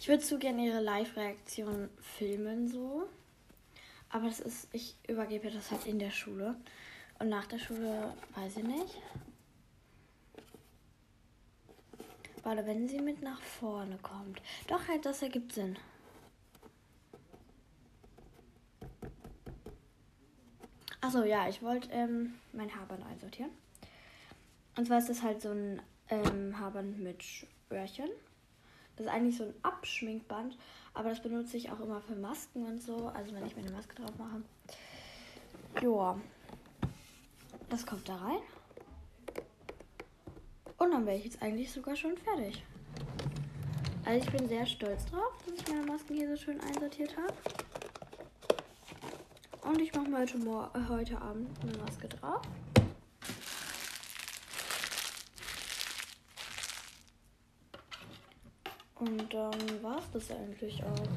Ich 0.00 0.08
würde 0.08 0.22
zu 0.22 0.38
gerne 0.38 0.64
ihre 0.64 0.80
Live-Reaktion 0.80 1.90
filmen, 2.00 2.68
so. 2.68 3.06
Aber 4.08 4.28
das 4.28 4.40
ist, 4.40 4.68
ich 4.72 4.96
übergebe 5.06 5.50
das 5.50 5.70
halt 5.70 5.86
in 5.86 5.98
der 5.98 6.10
Schule. 6.10 6.56
Und 7.18 7.28
nach 7.28 7.44
der 7.46 7.58
Schule 7.58 8.14
weiß 8.34 8.56
ich 8.56 8.64
nicht. 8.64 8.98
Warte, 12.42 12.64
wenn 12.66 12.88
sie 12.88 13.00
mit 13.00 13.20
nach 13.20 13.42
vorne 13.42 13.98
kommt. 14.02 14.40
Doch, 14.68 14.88
halt, 14.88 15.04
das 15.04 15.20
ergibt 15.20 15.52
Sinn. 15.52 15.76
Achso, 21.02 21.24
ja, 21.24 21.46
ich 21.46 21.60
wollte 21.60 21.90
ähm, 21.92 22.34
mein 22.54 22.74
Haarband 22.74 23.04
einsortieren. 23.04 23.63
Und 24.76 24.86
zwar 24.86 24.98
ist 24.98 25.08
das 25.08 25.22
halt 25.22 25.40
so 25.40 25.50
ein 25.50 25.80
ähm, 26.08 26.58
Haarband 26.58 26.98
mit 26.98 27.24
Öhrchen. 27.70 28.08
Das 28.96 29.06
ist 29.06 29.12
eigentlich 29.12 29.36
so 29.36 29.44
ein 29.44 29.54
Abschminkband, 29.62 30.56
aber 30.94 31.10
das 31.10 31.22
benutze 31.22 31.56
ich 31.56 31.70
auch 31.70 31.80
immer 31.80 32.00
für 32.00 32.14
Masken 32.14 32.64
und 32.64 32.82
so. 32.82 33.08
Also 33.08 33.34
wenn 33.34 33.46
ich 33.46 33.56
mir 33.56 33.62
eine 33.62 33.72
Maske 33.72 33.94
drauf 33.96 34.12
mache. 34.18 34.42
Joa. 35.82 36.20
Das 37.68 37.84
kommt 37.84 38.08
da 38.08 38.16
rein. 38.16 38.38
Und 40.78 40.92
dann 40.92 41.06
wäre 41.06 41.16
ich 41.16 41.24
jetzt 41.24 41.42
eigentlich 41.42 41.72
sogar 41.72 41.96
schon 41.96 42.16
fertig. 42.16 42.64
Also 44.04 44.26
ich 44.26 44.32
bin 44.32 44.48
sehr 44.48 44.66
stolz 44.66 45.06
drauf, 45.06 45.32
dass 45.46 45.58
ich 45.58 45.68
meine 45.68 45.86
Masken 45.86 46.14
hier 46.14 46.28
so 46.28 46.36
schön 46.36 46.60
einsortiert 46.60 47.16
habe. 47.16 47.34
Und 49.62 49.80
ich 49.80 49.94
mache 49.94 50.08
mir 50.08 50.18
heute, 50.18 50.36
äh, 50.36 50.88
heute 50.88 51.20
Abend 51.20 51.48
eine 51.62 51.78
Maske 51.78 52.06
drauf. 52.08 52.42
Und 59.04 59.34
dann 59.34 59.82
war 59.82 59.98
es 59.98 60.10
das 60.12 60.30
eigentlich 60.30 60.82
auch. 60.82 61.08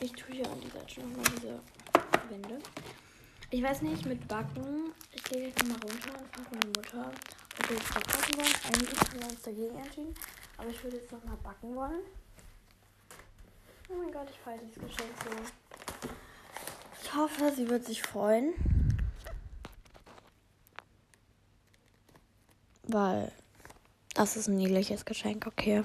Ich 0.00 0.10
tue 0.10 0.34
hier 0.34 0.50
an 0.50 0.60
dieser 0.60 0.80
Seite 0.80 1.00
nochmal 1.02 1.24
diese 1.36 1.60
Wände. 2.30 2.58
Ich 3.48 3.62
weiß 3.62 3.82
nicht, 3.82 4.04
mit 4.04 4.26
Backen. 4.26 4.92
Ich 5.12 5.22
gehe 5.22 5.46
jetzt 5.48 5.64
mal 5.64 5.74
runter 5.74 6.18
und 6.18 6.34
frage 6.34 6.48
meine 6.50 6.66
Mutter, 6.66 7.12
ob 7.60 7.68
wir 7.70 7.76
jetzt 7.76 7.94
backen 7.94 8.36
wollen. 8.36 8.54
Eigentlich 8.64 9.00
haben 9.00 9.20
wir 9.20 9.28
uns 9.28 9.42
dagegen 9.42 9.78
entschieden. 9.78 10.14
Aber 10.56 10.68
ich 10.68 10.82
würde 10.82 10.96
jetzt 10.96 11.12
noch 11.12 11.22
mal 11.22 11.36
backen 11.36 11.76
wollen. 11.76 12.02
Oh 13.88 13.94
mein 13.94 14.10
Gott, 14.10 14.28
ich 14.30 14.38
feiere 14.40 14.58
dieses 14.58 14.82
Geschenk 14.82 15.10
so. 15.22 15.30
Ich 17.04 17.14
hoffe, 17.14 17.52
sie 17.54 17.68
wird 17.68 17.84
sich 17.84 18.02
freuen. 18.02 18.52
Weil 22.88 23.30
das 24.14 24.36
ist 24.36 24.48
ein 24.48 24.56
niedliches 24.56 25.04
Geschenk, 25.04 25.46
okay. 25.46 25.84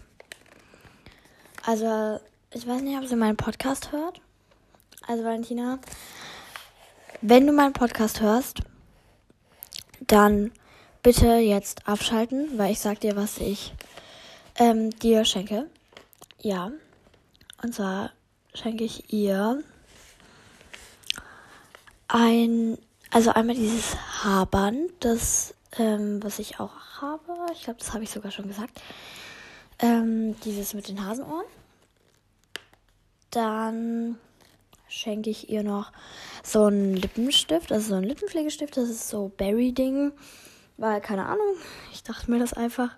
Also, 1.65 2.19
ich 2.51 2.67
weiß 2.67 2.81
nicht, 2.81 2.97
ob 2.97 3.05
sie 3.07 3.15
meinen 3.15 3.37
Podcast 3.37 3.91
hört. 3.91 4.21
Also, 5.05 5.23
Valentina, 5.23 5.79
wenn 7.21 7.47
du 7.47 7.53
meinen 7.53 7.73
Podcast 7.73 8.21
hörst, 8.21 8.59
dann 10.01 10.51
bitte 11.03 11.35
jetzt 11.35 11.87
abschalten, 11.87 12.57
weil 12.57 12.71
ich 12.71 12.79
sag 12.79 12.99
dir, 12.99 13.15
was 13.15 13.37
ich 13.37 13.73
ähm, 14.55 14.91
dir 14.91 15.25
schenke. 15.25 15.69
Ja. 16.39 16.71
Und 17.63 17.73
zwar 17.73 18.11
schenke 18.53 18.83
ich 18.83 19.11
ihr 19.11 19.63
ein, 22.07 22.77
also 23.11 23.31
einmal 23.31 23.55
dieses 23.55 23.95
Haarband, 24.23 24.91
das, 24.99 25.53
ähm, 25.77 26.23
was 26.23 26.39
ich 26.39 26.59
auch 26.59 27.01
habe. 27.01 27.35
Ich 27.53 27.63
glaube, 27.63 27.79
das 27.79 27.93
habe 27.93 28.03
ich 28.03 28.09
sogar 28.09 28.31
schon 28.31 28.47
gesagt. 28.47 28.81
Ähm, 29.79 30.39
dieses 30.41 30.73
mit 30.73 30.87
den 30.87 31.05
Hasenohren. 31.05 31.45
Dann 33.31 34.17
schenke 34.87 35.29
ich 35.29 35.49
ihr 35.49 35.63
noch 35.63 35.91
so 36.43 36.65
einen 36.65 36.95
Lippenstift, 36.95 37.71
also 37.71 37.89
so 37.89 37.95
ein 37.95 38.03
Lippenpflegestift. 38.03 38.77
Das 38.77 38.89
ist 38.89 39.09
so 39.09 39.31
Berry-Ding. 39.37 40.13
Weil, 40.77 41.01
keine 41.01 41.25
Ahnung, 41.25 41.55
ich 41.91 42.03
dachte 42.03 42.29
mir 42.31 42.39
das 42.39 42.53
einfach. 42.53 42.95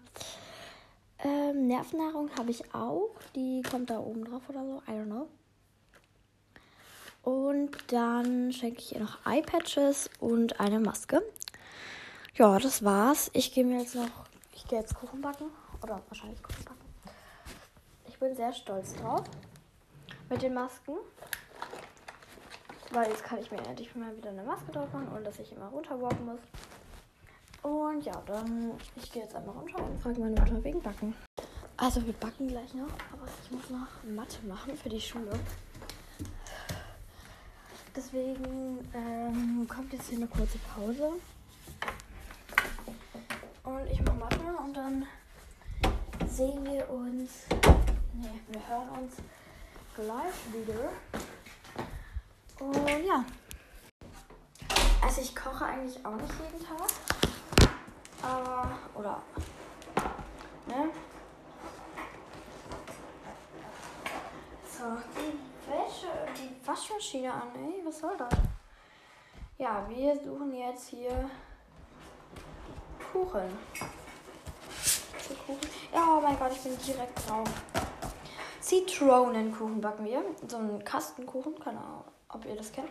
Ähm, 1.24 1.68
Nervennahrung 1.68 2.30
habe 2.38 2.52
ich 2.52 2.74
auch. 2.74 3.12
Die 3.36 3.62
kommt 3.62 3.90
da 3.90 4.00
oben 4.00 4.26
drauf 4.26 4.44
oder 4.50 4.66
so. 4.66 4.82
I 4.88 4.96
don't 4.96 5.06
know. 5.06 5.28
Und 7.22 7.72
dann 7.88 8.52
schenke 8.52 8.80
ich 8.80 8.96
ihr 8.96 9.02
noch 9.02 9.26
Eyepatches 9.26 10.10
und 10.20 10.60
eine 10.60 10.80
Maske. 10.80 11.22
Ja, 12.40 12.58
das 12.58 12.86
war's. 12.86 13.30
Ich 13.34 13.52
gehe 13.52 13.66
mir 13.66 13.82
jetzt 13.82 13.96
noch. 13.96 14.08
Ich 14.54 14.66
gehe 14.66 14.80
jetzt 14.80 14.96
Kuchen 14.96 15.20
backen. 15.20 15.48
Oder 15.84 16.02
wahrscheinlich 16.08 16.42
Kuchen 16.42 16.64
backen. 16.64 16.86
Ich 18.08 18.18
bin 18.18 18.34
sehr 18.34 18.54
stolz 18.54 18.96
drauf. 18.96 19.26
Mit 20.30 20.42
den 20.42 20.54
Masken. 20.54 20.94
Weil 22.92 23.10
jetzt 23.10 23.26
kann 23.26 23.40
ich 23.40 23.52
mir 23.52 23.58
endlich 23.58 23.94
mal 23.94 24.16
wieder 24.16 24.30
eine 24.30 24.44
Maske 24.44 24.72
drauf 24.72 24.88
machen 24.94 25.10
und 25.10 25.26
dass 25.26 25.38
ich 25.38 25.52
immer 25.52 25.66
runterwalken 25.66 26.26
muss. 26.28 26.40
Und 27.62 28.06
ja, 28.06 28.24
dann 28.26 28.72
ich 28.96 29.12
gehe 29.12 29.24
jetzt 29.24 29.36
einmal 29.36 29.58
runter 29.58 29.84
und 29.84 30.02
frage 30.02 30.22
meine 30.22 30.40
Mutter 30.40 30.64
wegen 30.64 30.82
Backen. 30.82 31.14
Also 31.76 32.06
wir 32.06 32.14
backen 32.14 32.48
gleich 32.48 32.74
noch, 32.74 32.88
aber 33.12 33.28
ich 33.44 33.52
muss 33.52 33.70
noch 33.70 34.14
Mathe 34.16 34.48
machen 34.48 34.78
für 34.78 34.88
die 34.88 35.02
Schule. 35.02 35.38
Deswegen 37.94 38.90
ähm, 38.94 39.68
kommt 39.68 39.92
jetzt 39.92 40.08
hier 40.08 40.20
eine 40.20 40.28
kurze 40.28 40.58
Pause. 40.74 41.20
Ich 43.92 44.02
mache 44.02 44.18
Mathe 44.18 44.58
und 44.64 44.74
dann 44.76 45.06
sehen 46.28 46.64
wir 46.66 46.90
uns. 46.90 47.46
Nee, 48.14 48.40
wir 48.50 48.68
hören 48.68 48.90
uns 48.90 49.16
gleich 49.96 50.54
wieder. 50.54 50.90
Und 52.60 53.06
ja. 53.06 53.24
Also 55.02 55.22
ich 55.22 55.36
koche 55.36 55.66
eigentlich 55.66 56.06
auch 56.06 56.16
nicht 56.16 56.34
jeden 56.44 56.66
Tag. 56.66 56.88
Aber, 58.22 58.78
oder, 58.96 59.22
ne? 60.68 60.90
So, 64.70 64.84
die 65.16 65.70
Wäsche, 65.70 66.08
die 66.38 66.68
Waschmaschine 66.68 67.34
an, 67.34 67.50
ey, 67.56 67.82
was 67.86 68.00
soll 68.00 68.16
das? 68.18 68.34
Ja, 69.58 69.86
wir 69.90 70.16
suchen 70.16 70.54
jetzt 70.54 70.90
hier 70.90 71.30
Kuchen. 73.20 73.42
Kuchen. 75.46 75.70
Ja, 75.94 76.18
oh 76.18 76.22
mein 76.22 76.40
Gott, 76.40 76.54
ich 76.54 76.62
bin 76.62 76.78
direkt 76.78 77.28
drauf. 77.28 77.50
Zitronenkuchen 78.62 79.82
backen 79.82 80.06
wir. 80.06 80.24
So 80.48 80.58
einen 80.58 80.84
Kastenkuchen, 80.86 81.60
keine 81.60 81.80
Ahnung, 81.80 82.06
ob 82.30 82.46
ihr 82.46 82.56
das 82.56 82.72
kennt. 82.72 82.90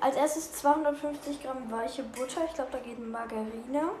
Als 0.00 0.16
erstes 0.16 0.52
250 0.52 1.42
Gramm 1.42 1.70
weiche 1.70 2.02
Butter. 2.02 2.44
Ich 2.44 2.52
glaube, 2.52 2.72
da 2.72 2.78
geht 2.78 2.98
Margarine. 2.98 3.92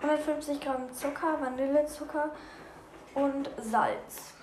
150 0.00 0.60
Gramm 0.60 0.92
Zucker, 0.92 1.40
Vanillezucker 1.40 2.30
und 3.14 3.50
Salz. 3.58 4.34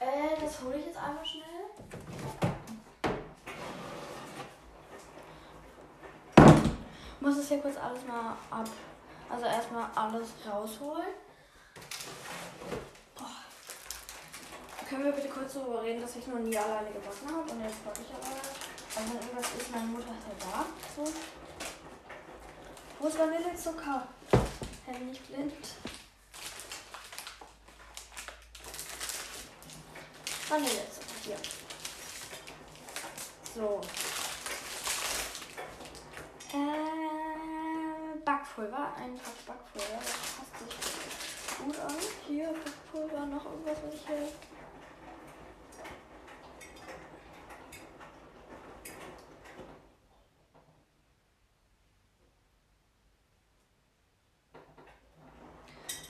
Äh, 0.00 0.38
das 0.38 0.62
hole 0.62 0.76
ich 0.76 0.86
jetzt 0.86 0.98
einmal 0.98 1.24
schnell. 1.24 2.55
Muss 7.26 7.38
es 7.38 7.48
hier 7.48 7.58
kurz 7.58 7.76
alles 7.76 8.06
mal 8.06 8.36
ab. 8.52 8.68
Also 9.28 9.46
erstmal 9.46 9.90
alles 9.96 10.28
rausholen. 10.48 11.08
Boah. 13.16 14.86
Können 14.88 15.06
wir 15.06 15.10
bitte 15.10 15.28
kurz 15.30 15.54
darüber 15.54 15.82
reden, 15.82 16.02
dass 16.02 16.14
ich 16.14 16.24
noch 16.28 16.38
nie 16.38 16.56
alleine 16.56 16.86
gebacken 16.86 17.26
habe 17.26 17.50
und 17.50 17.64
jetzt 17.64 17.84
backe 17.84 18.02
ich 18.02 18.14
alleine. 18.14 18.40
Also 18.94 19.12
wenn 19.12 19.20
irgendwas 19.20 19.54
ist, 19.58 19.72
meine 19.72 19.86
Mutter 19.86 20.12
ist 20.12 20.40
ja 20.40 20.52
da. 20.52 20.66
So. 20.94 21.12
Wo 23.00 23.08
ist 23.08 23.18
Vanillezucker? 23.18 24.06
Hey, 24.84 25.00
nicht 25.00 25.26
blind. 25.26 25.52
Vanillezucker, 30.48 31.16
hier. 31.24 31.38
So. 33.52 33.80
Äh, 36.52 37.05
Backpulver, 38.56 38.96
ein 38.96 39.14
Pack 39.18 39.46
Backpulver, 39.46 39.98
das 39.98 40.12
passt 40.32 40.58
sich 40.58 41.58
gut 41.58 41.78
an. 41.78 41.94
Hier 42.26 42.46
Backpulver, 42.46 43.26
noch 43.26 43.44
irgendwas, 43.44 43.76
was 43.84 43.94
ich 43.94 44.06
hier 44.06 44.28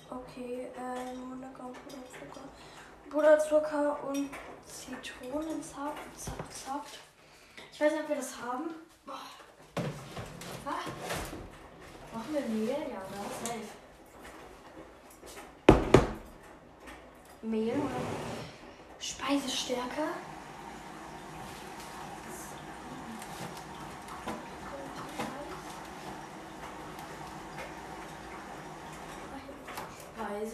Okay, 0.08 0.68
ähm, 0.78 1.22
100 1.24 1.54
Gramm 1.54 1.72
Puderzucker. 1.72 2.48
Puderzucker 3.10 4.04
und 4.04 4.30
Zitronensaft. 4.64 5.98
Ich 7.72 7.80
weiß 7.80 7.92
nicht, 7.92 8.02
ob 8.02 8.08
wir 8.08 8.16
das 8.16 8.40
haben. 8.40 8.70
Boah. 9.04 9.20
Was? 10.64 11.25
Machen 12.16 12.32
wir 12.32 12.40
Mehl? 12.48 12.70
Ja, 12.70 13.02
da 13.12 13.18
safe. 13.44 13.60
Mehl 17.42 17.72
oder 17.72 18.00
Speisestärke. 18.98 20.02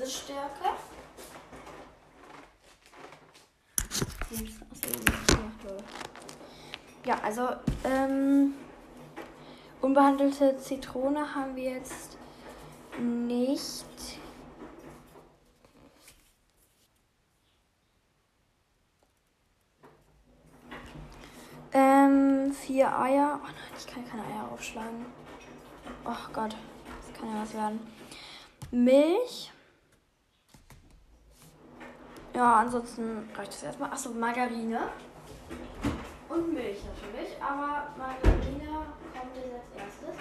Stärke. 0.04 0.76
Ja, 7.04 7.20
also 7.22 7.50
ähm, 7.84 8.54
unbehandelte 9.82 10.56
Zitrone 10.58 11.34
haben 11.34 11.56
wir 11.56 11.72
jetzt 11.72 12.16
nicht. 12.98 13.84
Ähm, 21.74 22.52
vier 22.52 22.98
Eier. 22.98 23.40
Oh 23.42 23.46
nein, 23.46 23.54
ich 23.76 23.86
kann 23.86 24.06
keine 24.08 24.22
Eier 24.22 24.50
aufschlagen. 24.52 25.06
Oh 26.04 26.32
Gott, 26.32 26.54
das 27.00 27.18
kann 27.18 27.34
ja 27.34 27.42
was 27.42 27.54
werden. 27.54 27.80
Milch. 28.70 29.50
Ja, 32.34 32.56
ansonsten 32.56 33.28
reicht 33.34 33.52
das 33.52 33.62
erstmal. 33.62 33.90
Achso, 33.90 34.10
Margarine. 34.10 34.88
Und 36.28 36.52
Milch 36.52 36.78
natürlich. 36.84 37.42
Aber 37.42 37.88
Margarine 37.96 38.86
kommt 39.22 39.36
jetzt 39.36 39.54
als 39.54 39.70
erstes. 39.78 40.16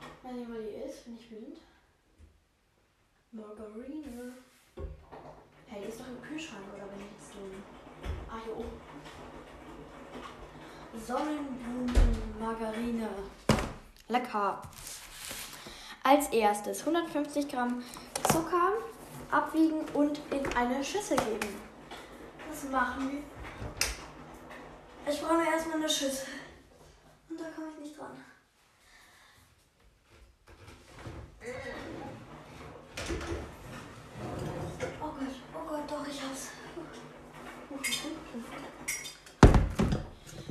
Ich 0.00 0.24
weiß 0.24 0.32
nicht, 0.34 0.48
wo 0.48 0.54
die 0.54 0.80
ist, 0.88 1.04
bin 1.04 1.18
ich 1.18 1.28
blind. 1.28 1.58
Margarine. 3.32 4.32
Hey, 5.66 5.82
die 5.82 5.88
ist 5.88 6.00
doch 6.00 6.08
im 6.08 6.22
Kühlschrank, 6.22 6.64
oder 6.74 6.86
bin 6.86 7.00
ich 7.00 7.10
jetzt 7.12 7.34
dumm? 7.34 7.62
Ah, 8.30 8.38
hier 8.44 8.56
oben. 8.56 8.80
Sonnenblumenmargarine. 11.06 13.10
Lecker. 14.08 14.62
Als 16.02 16.28
erstes 16.28 16.80
150 16.80 17.46
Gramm 17.46 17.84
Zucker 18.32 18.72
abwiegen 19.30 19.84
und 19.92 20.18
in 20.30 20.46
eine 20.56 20.82
Schüssel 20.82 21.18
geben. 21.18 21.60
Was 22.48 22.64
machen 22.70 23.12
wir? 23.12 23.22
Ich 25.12 25.20
brauche 25.20 25.44
erstmal 25.44 25.76
eine 25.76 25.88
Schüssel. 25.88 26.39
Da 27.40 27.46
komme 27.54 27.68
ich 27.72 27.80
nicht 27.80 27.98
dran. 27.98 28.16
Oh 35.00 35.12
Gott, 35.18 35.34
oh 35.54 35.68
Gott, 35.68 35.90
doch, 35.90 36.06
ich 36.06 36.20
hab's. 36.22 36.50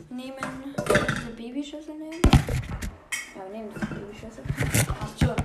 Nehmen 0.10 0.38
eine 0.40 1.32
Babyschüssel 1.36 1.96
nehmen. 1.96 2.22
Ja, 3.36 3.44
wir 3.46 3.52
nehmen 3.52 3.70
die 3.74 3.80
Babyschüssel. 3.80 4.44
Passt 5.00 5.20
schon. 5.20 5.36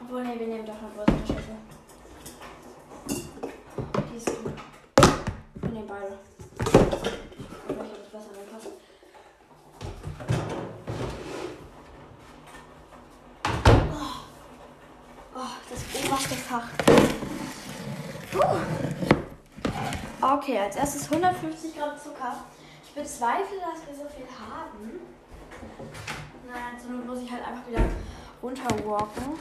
Obwohl, 0.00 0.24
nee, 0.24 0.38
wir 0.38 0.46
nehmen 0.46 0.66
doch 0.66 0.74
eine 0.78 0.90
größere 0.90 1.26
Schüssel. 1.26 1.56
Die 4.10 4.16
ist 4.16 4.26
gut. 4.26 4.52
Wir 5.62 5.68
nehmen 5.70 5.86
beide. 5.88 6.18
Welcher 7.68 7.96
das 7.96 8.10
besser 8.10 8.30
reinpasst. 8.36 8.68
Oh. 13.92 14.14
oh, 15.34 15.52
das 15.70 16.04
oberste 16.04 16.34
Fach. 16.36 16.68
Uh. 18.34 18.84
Okay, 20.44 20.58
als 20.58 20.76
erstes 20.76 21.10
150 21.10 21.74
Gramm 21.74 21.98
Zucker. 21.98 22.44
Ich 22.84 22.92
bezweifle, 22.92 23.56
dass 23.60 23.86
wir 23.86 23.94
so 23.94 24.10
viel 24.14 24.26
haben. 24.26 25.00
Nein, 26.46 26.78
so 26.78 26.90
muss 26.90 27.22
ich 27.22 27.32
halt 27.32 27.46
einfach 27.46 27.66
wieder 27.66 27.80
runterwalken 28.42 29.38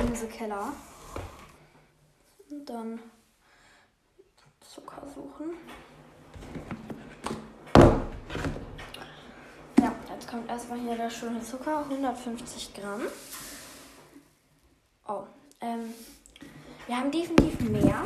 in 0.00 0.06
diese 0.06 0.26
Keller. 0.26 0.74
Und 2.50 2.68
dann 2.68 3.00
Zucker 4.60 5.02
suchen. 5.14 5.54
Ja, 9.78 9.94
jetzt 10.12 10.28
kommt 10.28 10.50
erstmal 10.50 10.78
hier 10.78 10.96
der 10.96 11.08
schöne 11.08 11.40
Zucker, 11.40 11.78
150 11.88 12.74
Gramm. 12.74 13.00
Oh, 15.08 15.22
ähm, 15.62 15.94
wir 16.86 16.98
haben 16.98 17.10
definitiv 17.10 17.60
mehr. 17.60 18.04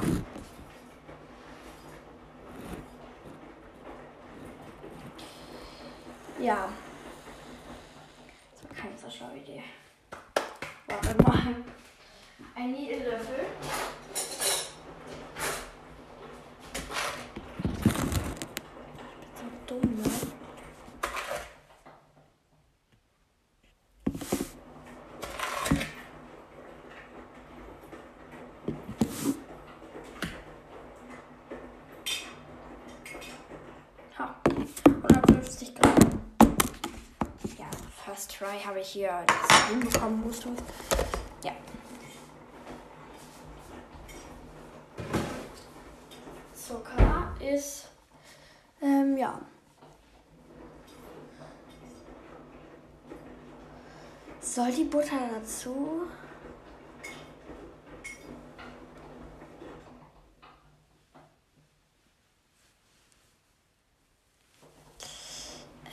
Ja. 6.44 6.68
Das 8.52 8.64
war 8.64 8.76
keine 8.76 8.98
so 8.98 9.09
schlaue 9.09 9.38
Idee. 9.38 9.62
Warte 10.87 11.22
mal. 11.22 11.57
Ein 12.54 12.72
Niedellöffel. 12.72 13.46
So 19.35 19.44
dumm, 19.66 19.80
ne? 19.96 20.11
Ha. 34.18 34.37
150 35.09 35.74
Gramm. 35.74 35.94
Ja, 37.59 37.66
First 38.04 38.34
Try 38.44 38.59
habe 38.59 38.80
ich 38.80 38.88
hier 38.88 39.24
das 39.26 39.68
hinbekommen, 39.68 40.20
musst 40.20 40.44
du. 40.44 40.54
Ja. 41.42 41.52
Zucker 46.52 47.35
ist, 47.40 47.88
ähm, 48.83 49.16
ja. 49.16 49.40
Soll 54.40 54.72
die 54.72 54.85
Butter 54.85 55.20
dazu? 55.33 56.02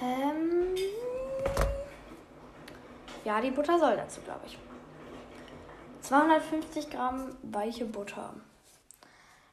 Ähm, 0.02 0.76
die 3.52 3.56
Butter 3.56 3.78
soll 3.78 3.98
dazu, 3.98 4.22
glaube 4.22 4.46
ich. 4.46 4.58
250 6.02 6.90
Gramm 6.90 7.36
weiche 7.44 7.84
Butter. 7.86 8.34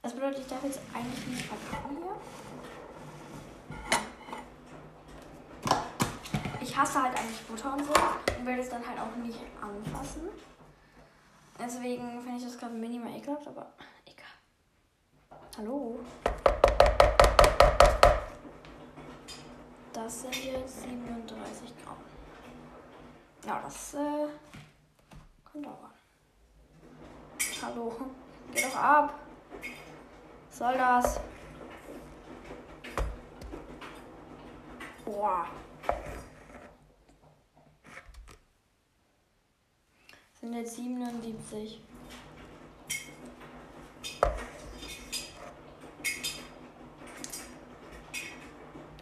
Das 0.03 0.13
bedeutet, 0.13 0.39
ich 0.41 0.47
darf 0.47 0.63
jetzt 0.63 0.79
eigentlich 0.95 1.27
nicht 1.27 1.43
verpacken 1.43 1.97
hier. 1.97 2.17
Ich 6.61 6.77
hasse 6.77 7.03
halt 7.03 7.19
eigentlich 7.19 7.41
Butter 7.49 7.73
und 7.73 7.85
so 7.85 7.93
und 8.39 8.47
will 8.47 8.57
das 8.57 8.69
dann 8.69 8.87
halt 8.87 9.01
auch 9.01 9.17
nicht 9.17 9.41
anfassen. 9.61 10.29
Deswegen 11.59 12.21
finde 12.21 12.39
ich 12.39 12.45
das 12.45 12.57
gerade 12.57 12.75
minimal 12.75 13.17
ekelhaft, 13.17 13.49
aber 13.49 13.73
egal. 14.07 15.41
Hallo? 15.57 15.99
Das 19.93 20.21
sind 20.23 20.45
jetzt 20.45 20.83
37 20.83 21.73
Gramm. 21.85 21.97
Ja, 23.49 23.63
das 23.65 23.95
äh, 23.95 24.29
kann 25.51 25.63
dauern. 25.63 25.95
Hallo? 27.63 27.97
Geh 28.53 28.61
doch 28.61 28.77
ab. 28.77 29.15
Was 30.51 30.59
soll 30.59 30.75
das? 30.75 31.21
Boah. 35.07 35.47
Sind 40.39 40.53
jetzt 40.53 40.77
77. 40.77 41.81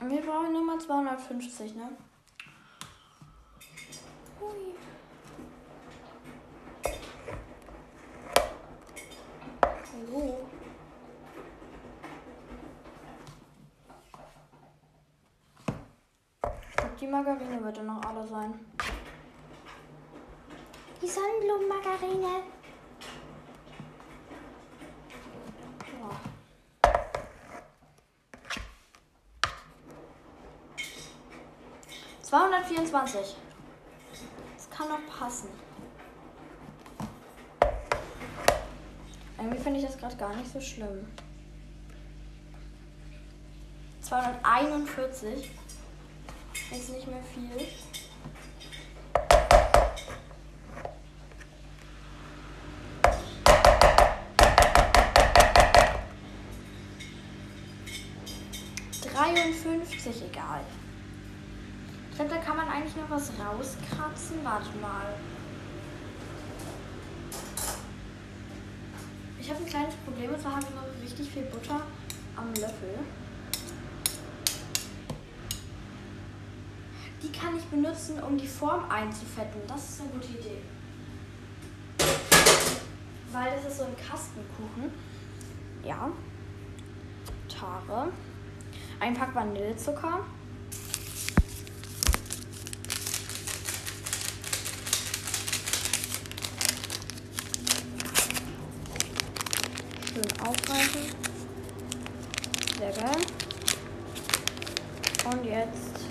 Und 0.01 0.11
wir 0.11 0.21
brauchen 0.23 0.53
nur 0.53 0.63
mal 0.63 0.79
250, 0.79 1.75
ne? 1.75 1.97
Hui. 4.41 4.75
Hallo. 9.93 10.47
Ich 16.69 16.77
glaube, 16.77 16.97
die 17.01 17.07
Margarine 17.07 17.65
wird 17.65 17.77
dann 17.79 17.87
noch 17.87 18.03
alle 18.03 18.27
sein. 18.27 18.67
Die 21.03 21.09
Sonnenblumenmargarine. 21.09 22.43
Ja. 26.01 26.11
Zweihundertvierundzwanzig. 32.23 33.21
Das 33.21 33.37
kann 34.77 34.89
noch 34.89 35.19
passen. 35.19 35.49
Irgendwie 39.39 39.59
finde 39.59 39.81
ich 39.81 39.87
das 39.87 39.97
gerade 39.97 40.17
gar 40.17 40.35
nicht 40.37 40.53
so 40.53 40.61
schlimm. 40.61 41.07
241. 44.03 45.51
Ist 46.71 46.91
nicht 46.91 47.07
mehr 47.07 47.23
viel. 47.23 47.67
Dreiundfünfzig, 59.13 60.23
egal. 60.31 60.61
Kann 62.57 62.69
man 62.69 62.75
eigentlich 62.75 62.97
noch 62.97 63.11
was 63.11 63.29
rauskratzen. 63.33 64.39
Warte 64.43 64.71
mal. 64.81 65.15
Ich 69.39 69.51
habe 69.51 69.61
ein 69.61 69.67
kleines 69.67 69.95
Problem, 69.97 70.33
und 70.33 70.41
zwar 70.41 70.53
habe 70.53 70.65
ich 70.65 70.75
noch 70.75 71.03
richtig 71.03 71.31
viel 71.31 71.43
Butter 71.43 71.83
am 72.35 72.49
Löffel. 72.55 72.99
Die 77.23 77.31
kann 77.31 77.59
ich 77.59 77.65
benutzen, 77.65 78.23
um 78.23 78.39
die 78.39 78.49
Form 78.49 78.91
einzufetten. 78.91 79.61
Das 79.69 79.91
ist 79.91 80.01
eine 80.01 80.11
gute 80.11 80.29
Idee. 80.29 80.63
Weil 83.33 83.55
das 83.55 83.67
ist 83.67 83.79
so 83.79 83.85
ein 83.85 83.97
Kastenkuchen. 83.97 84.91
Ja. 85.85 86.11
Tare. 87.49 88.09
Ein 88.99 89.13
Pack 89.13 89.35
Vanillezucker. 89.35 90.25
Schön 100.17 100.49
aufreißen. 100.49 101.03
Sehr 102.79 102.91
geil. 102.91 103.17
Und 105.31 105.45
jetzt 105.45 106.07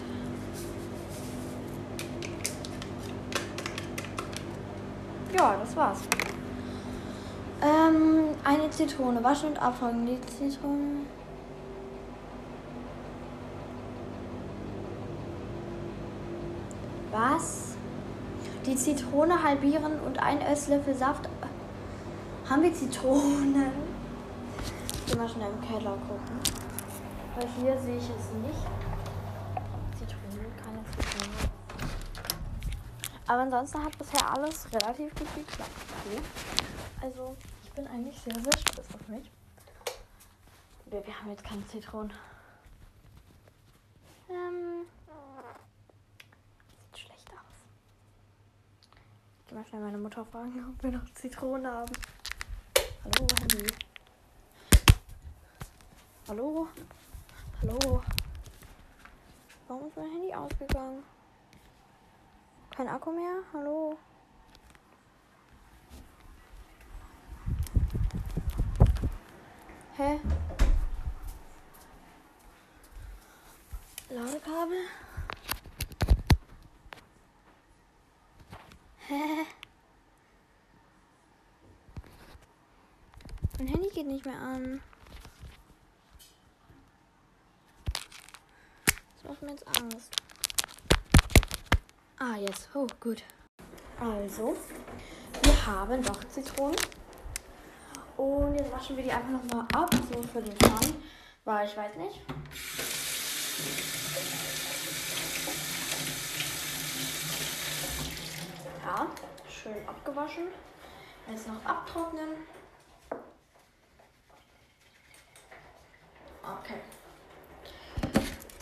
Ja, 5.36 5.56
das 5.60 5.76
war's. 5.76 5.98
Ähm, 7.64 8.26
eine 8.44 8.70
Zitrone. 8.70 9.24
Waschen 9.24 9.50
und 9.50 9.58
abfangen. 9.58 10.06
Die 10.06 10.22
Zitrone. 10.22 11.08
Was? 17.12 17.76
Die 18.68 18.76
Zitrone 18.76 19.42
halbieren 19.42 20.00
und 20.06 20.20
ein 20.20 20.42
Esslöffel 20.42 20.94
Saft. 20.94 21.28
Haben 22.48 22.62
wir 22.62 22.72
Zitrone? 22.72 23.72
Ich 25.16 25.22
geh 25.22 25.28
mal 25.28 25.34
schnell 25.34 25.50
im 25.50 25.62
Keller 25.62 25.98
gucken. 26.10 26.42
Weil 27.36 27.48
hier 27.48 27.80
sehe 27.80 27.96
ich 27.96 28.04
es 28.04 28.32
nicht. 28.34 28.68
Zitrone, 29.98 30.46
keine 30.62 30.84
Zitrone. 30.92 31.52
Aber 33.26 33.42
ansonsten 33.44 33.82
hat 33.82 33.98
bisher 33.98 34.30
alles 34.30 34.68
relativ 34.74 35.16
gut 35.16 35.34
geklappt. 35.34 35.72
Okay. 36.04 36.22
Also, 37.02 37.38
ich 37.64 37.72
bin 37.72 37.88
eigentlich 37.88 38.20
sehr, 38.20 38.34
sehr 38.34 38.60
stolz 38.60 38.94
auf 38.94 39.08
mich. 39.08 39.32
Wir, 40.88 41.08
wir 41.08 41.18
haben 41.18 41.30
jetzt 41.30 41.46
keine 41.46 41.66
Zitronen. 41.66 42.12
Ähm, 44.30 44.86
sieht 46.92 47.00
schlecht 47.00 47.32
aus. 47.32 47.40
Ich 49.40 49.48
geh 49.48 49.56
mal 49.56 49.66
schnell 49.66 49.82
meine 49.82 49.98
Mutter 49.98 50.26
fragen, 50.26 50.74
ob 50.76 50.84
wir 50.84 50.92
noch 50.92 51.10
Zitronen 51.14 51.72
haben. 51.72 51.94
Hallo, 53.06 53.28
Handy. 53.40 53.85
Hallo? 56.28 56.68
Hallo? 57.62 58.02
Warum 59.68 59.88
ist 59.88 59.96
mein 59.96 60.10
Handy 60.10 60.34
ausgegangen? 60.34 61.04
Kein 62.76 62.88
Akku 62.88 63.12
mehr? 63.12 63.44
Hallo? 63.54 63.96
Hä? 69.98 70.20
Ladekabel? 74.10 74.82
Hä? 79.08 79.46
Mein 83.60 83.68
Handy 83.68 83.90
geht 83.90 84.08
nicht 84.08 84.26
mehr 84.26 84.40
an. 84.40 84.82
Macht 89.28 89.42
mir 89.42 89.52
jetzt 89.52 89.68
Angst. 89.68 90.16
Ah, 92.18 92.36
jetzt. 92.38 92.70
Oh, 92.74 92.88
gut. 93.00 93.24
Also, 94.00 94.56
wir 95.44 95.66
haben 95.66 96.04
doch 96.04 96.24
Zitronen. 96.30 96.78
Und 98.18 98.56
jetzt 98.56 98.72
waschen 98.72 98.96
wir 98.96 99.04
die 99.04 99.12
einfach 99.12 99.30
nochmal 99.30 99.66
ab, 99.74 99.90
so 99.94 100.22
für 100.24 100.42
den 100.42 100.58
Fun. 100.58 101.04
Weil 101.44 101.68
ich 101.68 101.76
weiß 101.76 101.96
nicht. 101.96 102.22
Ja, 108.86 109.08
schön 109.50 109.88
abgewaschen. 109.88 110.48
Jetzt 111.30 111.48
noch 111.48 111.66
abtrocknen. 111.66 112.30
Okay. 116.44 116.80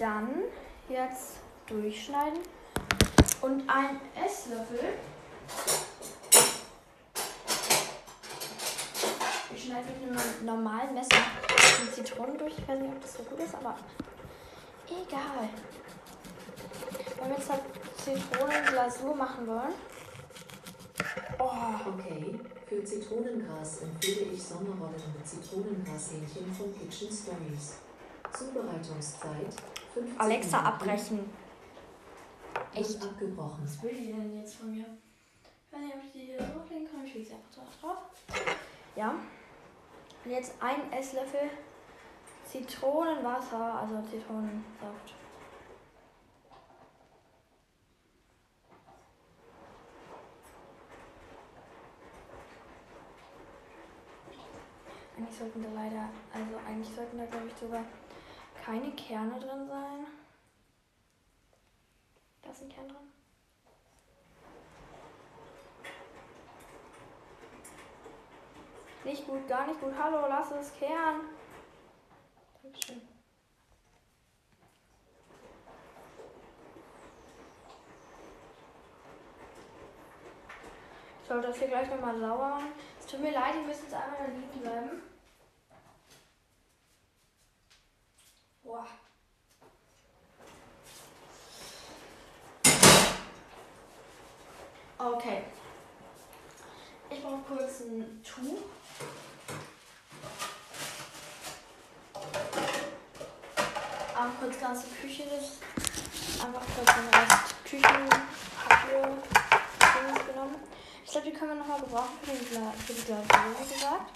Dann 0.03 0.43
jetzt 0.89 1.37
durchschneiden 1.65 2.39
und 3.39 3.69
ein 3.69 4.01
Esslöffel. 4.13 4.95
Ich 9.55 9.63
schneide 9.63 9.85
mit 10.01 10.09
einem 10.09 10.45
normalen 10.45 10.93
Messer 10.93 11.15
die 11.85 11.91
Zitronen 11.93 12.37
durch. 12.37 12.53
Ich 12.57 12.67
weiß 12.67 12.81
nicht, 12.81 12.91
ob 12.91 13.01
das 13.01 13.13
so 13.13 13.23
gut 13.23 13.39
ist, 13.39 13.55
aber 13.55 13.77
egal. 14.89 15.47
Wenn 17.21 17.29
wir 17.29 17.37
jetzt 17.37 17.49
halt 17.49 17.61
Zitronenglasur 18.03 19.15
machen 19.15 19.47
wollen. 19.47 19.73
Oh. 21.39 21.89
Okay, 21.93 22.41
für 22.67 22.83
Zitronengras 22.83 23.83
empfehle 23.83 24.33
ich 24.33 24.43
Sommerrollen 24.43 25.13
mit 25.17 25.25
Zitronengrashähnchen 25.25 26.53
von 26.53 26.77
Kitchen 26.77 27.09
Stories. 27.09 27.75
Zubereitungszeit 28.37 29.53
15 29.53 29.82
Alexa 30.17 30.59
abbrechen. 30.59 31.29
Echt? 32.73 33.03
Abgebrochen. 33.03 33.63
Was 33.63 33.81
will 33.83 33.93
die 33.93 34.13
denn 34.13 34.39
jetzt 34.39 34.55
von 34.55 34.71
mir? 34.71 34.85
Ich 34.85 35.73
weiß 35.73 35.81
nicht, 35.81 35.95
ob 35.95 36.03
ich 36.03 36.11
die 36.11 36.25
hier 36.27 36.37
drauflegen 36.37 36.87
kann. 36.89 37.05
Ich 37.05 37.13
lege 37.13 37.25
sie 37.25 37.33
einfach 37.33 37.81
drauf. 37.81 37.97
Ja. 38.95 39.15
Und 40.25 40.31
jetzt 40.31 40.53
ein 40.61 40.91
Esslöffel 40.91 41.49
Zitronenwasser, 42.45 43.79
also 43.79 44.01
Zitronensaft. 44.01 45.15
Eigentlich 55.17 55.37
sollten 55.37 55.63
da 55.63 55.69
leider, 55.73 56.09
also 56.33 56.57
eigentlich 56.67 56.95
sollten 56.95 57.17
da 57.17 57.25
glaube 57.25 57.47
ich 57.47 57.55
sogar 57.55 57.83
keine 58.65 58.91
Kerne 58.91 59.39
drin 59.39 59.67
sein. 59.67 60.07
Da 62.41 62.49
ist 62.49 62.61
ein 62.61 62.69
Kern 62.69 62.87
drin. 62.87 62.97
Nicht 69.03 69.27
gut, 69.27 69.47
gar 69.49 69.67
nicht 69.67 69.81
gut. 69.81 69.91
Hallo, 70.01 70.27
lass 70.29 70.51
es 70.51 70.73
kehren. 70.75 71.21
Dankeschön. 72.61 73.01
Ich 81.21 81.27
sollte 81.27 81.47
das 81.47 81.57
hier 81.57 81.67
gleich 81.67 81.89
nochmal 81.89 82.17
sauber 82.17 82.49
machen. 82.49 82.71
Es 82.99 83.07
tut 83.07 83.19
mir 83.19 83.31
leid, 83.31 83.55
ihr 83.55 83.63
müsst 83.63 83.83
jetzt 83.83 83.93
einmal 83.93 84.29
liegen 84.29 84.61
bleiben. 84.61 85.12
Boah. 88.73 88.87
Okay. 94.97 95.43
Ich 97.11 97.21
brauche 97.21 97.43
kurz 97.47 97.81
ein 97.81 98.23
Tuch. 98.23 98.63
Einmal 104.15 104.31
kurz 104.39 104.59
ganze 104.59 104.87
Küche 104.87 105.23
durch. 105.25 105.51
Einfach 106.43 106.65
kurz 106.75 106.95
den 106.95 107.09
Rest 107.13 107.63
Küchenpapier 107.65 109.23
genommen. 110.33 110.55
Ich 111.05 111.11
glaube, 111.11 111.29
die 111.29 111.33
können 111.33 111.51
wir 111.51 111.57
nochmal 111.57 111.79
gebrauchen 111.79 112.17
für, 112.23 112.33
für 112.33 112.93
die 112.93 113.05
Glasur, 113.05 113.55
wie 113.59 113.71
gesagt. 113.71 114.11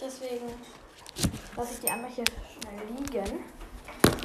Deswegen 0.00 0.81
lasse 1.56 1.74
ich 1.74 1.80
die 1.80 1.90
einmal 1.90 2.10
hier 2.10 2.24
schnell 2.26 2.86
liegen. 2.88 3.44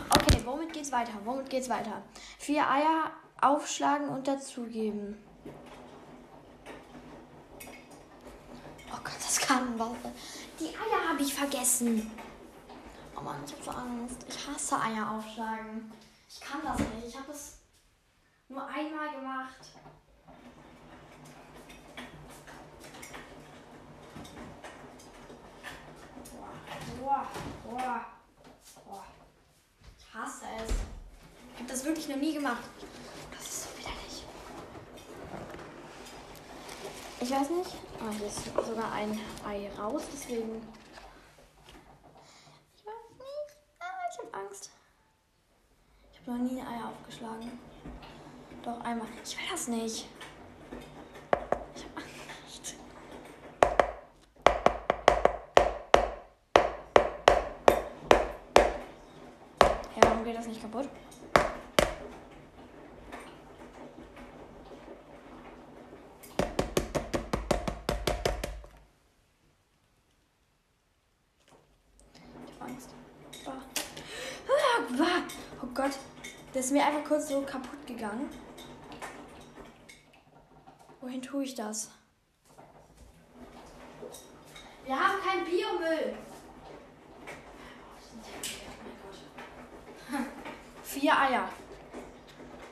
Okay, 0.09 0.41
womit 0.45 0.73
geht's 0.73 0.91
weiter? 0.91 1.13
Womit 1.23 1.49
geht's 1.49 1.69
weiter? 1.69 2.01
Vier 2.39 2.69
Eier 2.69 3.11
aufschlagen 3.41 4.09
und 4.09 4.27
dazugeben. 4.27 5.17
Oh 8.91 8.99
Gott, 9.03 9.17
das 9.17 9.39
kann. 9.39 9.79
Die 10.59 10.69
Eier 10.69 11.09
habe 11.09 11.21
ich 11.21 11.33
vergessen. 11.33 12.11
Oh 13.15 13.21
Mann, 13.21 13.43
ich 13.45 13.53
habe 13.53 13.63
so 13.63 13.71
Angst. 13.71 14.25
Ich 14.27 14.47
hasse 14.47 14.79
Eier 14.79 15.11
aufschlagen. 15.11 15.91
Ich 16.29 16.39
kann 16.39 16.61
das 16.63 16.79
nicht. 16.79 17.07
Ich 17.07 17.17
habe 17.17 17.31
es 17.31 17.59
nur 18.47 18.65
einmal 18.65 19.11
gemacht. 19.11 19.55
Boah, 26.99 27.27
boah, 27.69 28.05
boah. 28.86 29.05
Ich 29.97 30.13
hasse 30.13 30.45
es. 30.63 30.71
Ich 31.53 31.60
habe 31.60 31.69
das 31.69 31.86
wirklich 31.86 32.07
noch 32.07 32.17
nie 32.17 32.33
gemacht. 32.33 32.63
Das 33.31 33.41
ist 33.41 33.63
so 33.63 33.69
widerlich. 33.77 34.25
Ich 37.19 37.31
weiß 37.31 37.49
nicht. 37.49 37.71
Oh, 37.99 38.12
hier 38.12 38.27
ist 38.27 38.45
sogar 38.45 38.91
ein 38.91 39.19
Ei 39.45 39.69
raus, 39.77 40.03
deswegen. 40.13 40.62
Ich 42.77 42.86
weiß 42.86 43.10
nicht. 43.17 43.57
Ah, 43.79 43.86
ich 44.12 44.17
habe 44.19 44.45
Angst. 44.45 44.69
Ich 46.12 46.19
habe 46.19 46.31
noch 46.38 46.51
nie 46.51 46.62
ein 46.62 46.67
Ei 46.67 46.83
aufgeschlagen. 46.86 47.60
Doch 48.63 48.79
einmal. 48.81 49.07
Ich 49.23 49.38
will 49.38 49.45
das 49.49 49.67
nicht. 49.67 50.07
Ich 51.75 51.83
habe 51.83 51.95
Angst. 51.97 52.75
Ja, 59.95 60.01
warum 60.03 60.16
geht 60.27 60.37
das 60.37 60.47
nicht 60.47 60.61
kaputt? 60.61 60.89
Ich 72.43 72.59
habe 72.59 72.71
Angst. 72.71 72.89
Ah. 73.45 73.61
Oh 75.61 75.67
Gott. 75.73 75.91
Der 76.53 76.59
ist 76.59 76.71
mir 76.71 76.85
einfach 76.85 77.05
kurz 77.05 77.29
so 77.29 77.41
kaputt 77.43 77.87
gegangen. 77.87 78.29
Wohin 80.99 81.21
tue 81.21 81.45
ich 81.45 81.55
das? 81.55 81.89
Wir 84.85 84.99
haben 84.99 85.21
keinen 85.21 85.45
Biomüll. 85.45 86.17
Vier 90.83 91.15
Eier. 91.15 91.47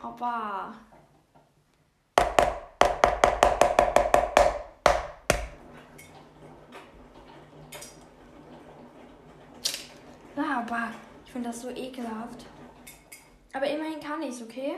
Aber. 0.02 0.74
Ah, 10.38 10.58
aber 10.58 10.92
ich 11.26 11.32
finde 11.32 11.45
das 11.56 11.62
so 11.62 11.70
ekelhaft. 11.70 12.46
Aber 13.54 13.68
immerhin 13.68 14.00
kann 14.00 14.22
ich 14.22 14.32
es, 14.32 14.42
okay? 14.42 14.76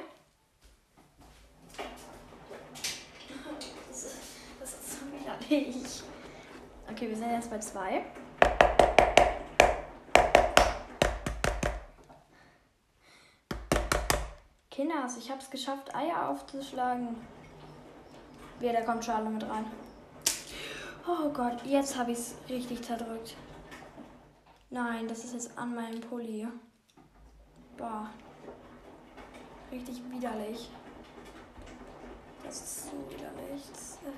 Das 3.89 4.03
ist, 4.03 4.99
so 4.99 5.05
widerlich. 5.11 6.03
Okay, 6.89 7.09
wir 7.09 7.15
sind 7.15 7.31
jetzt 7.31 7.49
bei 7.49 7.59
zwei. 7.59 8.05
Kinders, 14.69 15.17
ich 15.17 15.31
habe 15.31 15.41
es 15.41 15.49
geschafft, 15.49 15.95
Eier 15.95 16.29
aufzuschlagen. 16.29 17.15
Wer, 18.59 18.73
da 18.73 18.81
kommt 18.81 19.03
Charlotte 19.03 19.31
mit 19.31 19.49
rein. 19.49 19.65
Oh 21.07 21.29
Gott, 21.29 21.65
jetzt 21.65 21.97
habe 21.97 22.11
ich 22.11 22.19
es 22.19 22.35
richtig 22.47 22.83
zerdrückt. 22.83 23.35
Nein, 24.69 25.07
das 25.07 25.23
ist 25.23 25.33
jetzt 25.33 25.57
an 25.57 25.73
meinem 25.73 26.01
Pulli. 26.01 26.47
Boah. 27.77 28.09
Richtig 29.71 30.01
widerlich. 30.09 30.69
Das 32.43 32.55
ist 32.55 32.85
so 32.85 32.91
widerlich. 33.09 33.61
Das, 33.71 33.99
äh 34.03 34.11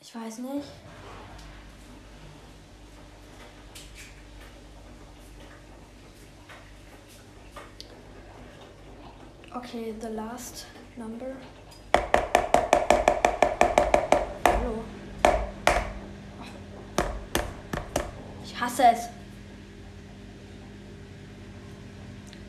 ich 0.00 0.14
weiß 0.14 0.38
nicht. 0.38 0.68
Okay, 9.52 9.94
the 10.00 10.08
last 10.08 10.66
number. 10.96 11.34
Hallo. 14.44 14.84
Ich 18.44 18.55
hasse 18.66 18.82
es. 18.82 19.08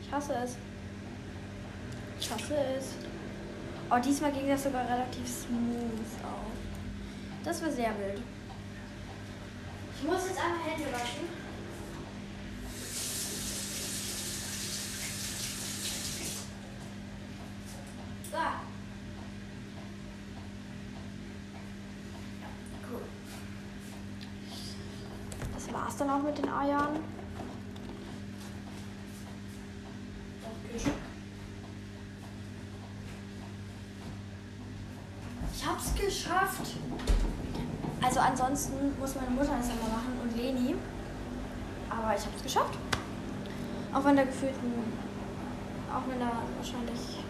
Ich 0.02 0.12
hasse 0.12 0.34
es. 0.34 0.56
Ich 2.20 2.30
hasse 2.30 2.56
es. 2.76 2.86
Oh, 3.90 3.98
diesmal 4.04 4.32
ging 4.32 4.48
das 4.48 4.64
sogar 4.64 4.84
relativ 4.84 5.26
smooth 5.28 6.24
auf. 6.24 6.52
Das 7.44 7.62
war 7.62 7.70
sehr 7.70 7.96
wild. 7.98 8.20
Ich 9.96 10.08
muss 10.08 10.28
jetzt 10.28 10.40
einmal 10.40 10.60
Hände 10.60 10.92
waschen. 10.92 11.28
So. 18.30 18.38
Cool. 22.90 23.02
Das 25.54 25.72
war's 25.72 25.96
dann 25.96 26.10
auch 26.10 26.17
mit 26.28 26.38
den 26.38 26.48
Eiern. 26.50 27.00
Ich 35.54 35.66
hab's 35.66 35.94
geschafft. 35.94 36.76
Also 38.02 38.20
ansonsten 38.20 38.98
muss 39.00 39.14
meine 39.14 39.30
Mutter 39.30 39.56
es 39.58 39.66
immer 39.66 39.88
machen 39.88 40.20
und 40.22 40.36
Leni. 40.36 40.74
Aber 41.88 42.14
ich 42.14 42.24
hab's 42.24 42.42
geschafft. 42.42 42.78
Auch 43.94 44.04
wenn 44.04 44.16
da 44.16 44.24
gefühlten, 44.24 44.72
auch 45.90 46.06
wenn 46.10 46.20
da 46.20 46.30
wahrscheinlich 46.58 47.24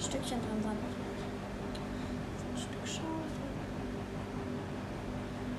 Stückchen 0.00 0.40
drin 0.40 0.62
sind. 0.62 0.72
Ein 2.48 2.56
Stück 2.56 2.86
Schafe. 2.86 3.26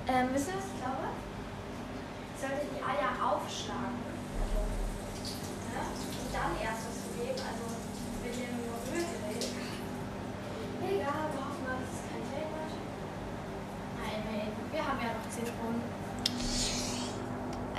Ähm, 0.07 0.29
wisst 0.33 0.47
ihr, 0.47 0.55
was 0.55 0.65
ich 0.65 0.81
glaube? 0.81 1.07
Ich 2.37 2.41
sollte 2.41 2.67
die 2.69 2.83
Eier 2.83 3.17
aufschlagen. 3.17 3.97
Also, 4.37 4.61
ne? 5.73 5.81
Und 6.21 6.29
dann 6.29 6.53
erst 6.61 6.85
das 6.85 7.01
zu 7.01 7.09
geben. 7.17 7.41
Also, 7.41 7.65
mit 8.21 8.29
dem 8.37 8.61
Rührgerät. 8.93 9.57
Egal, 10.85 11.25
wir 11.33 11.41
hoffen 11.41 11.65
mal, 11.65 11.81
dass 11.81 11.97
es 11.97 12.05
kein 12.05 12.21
Fail 12.29 12.45
wird. 12.45 12.77
Nein, 13.97 14.21
nein, 14.29 14.53
wir 14.69 14.85
haben 14.85 14.99
ja 15.01 15.17
noch 15.17 15.25
10 15.33 15.49
Spuren. 15.49 15.81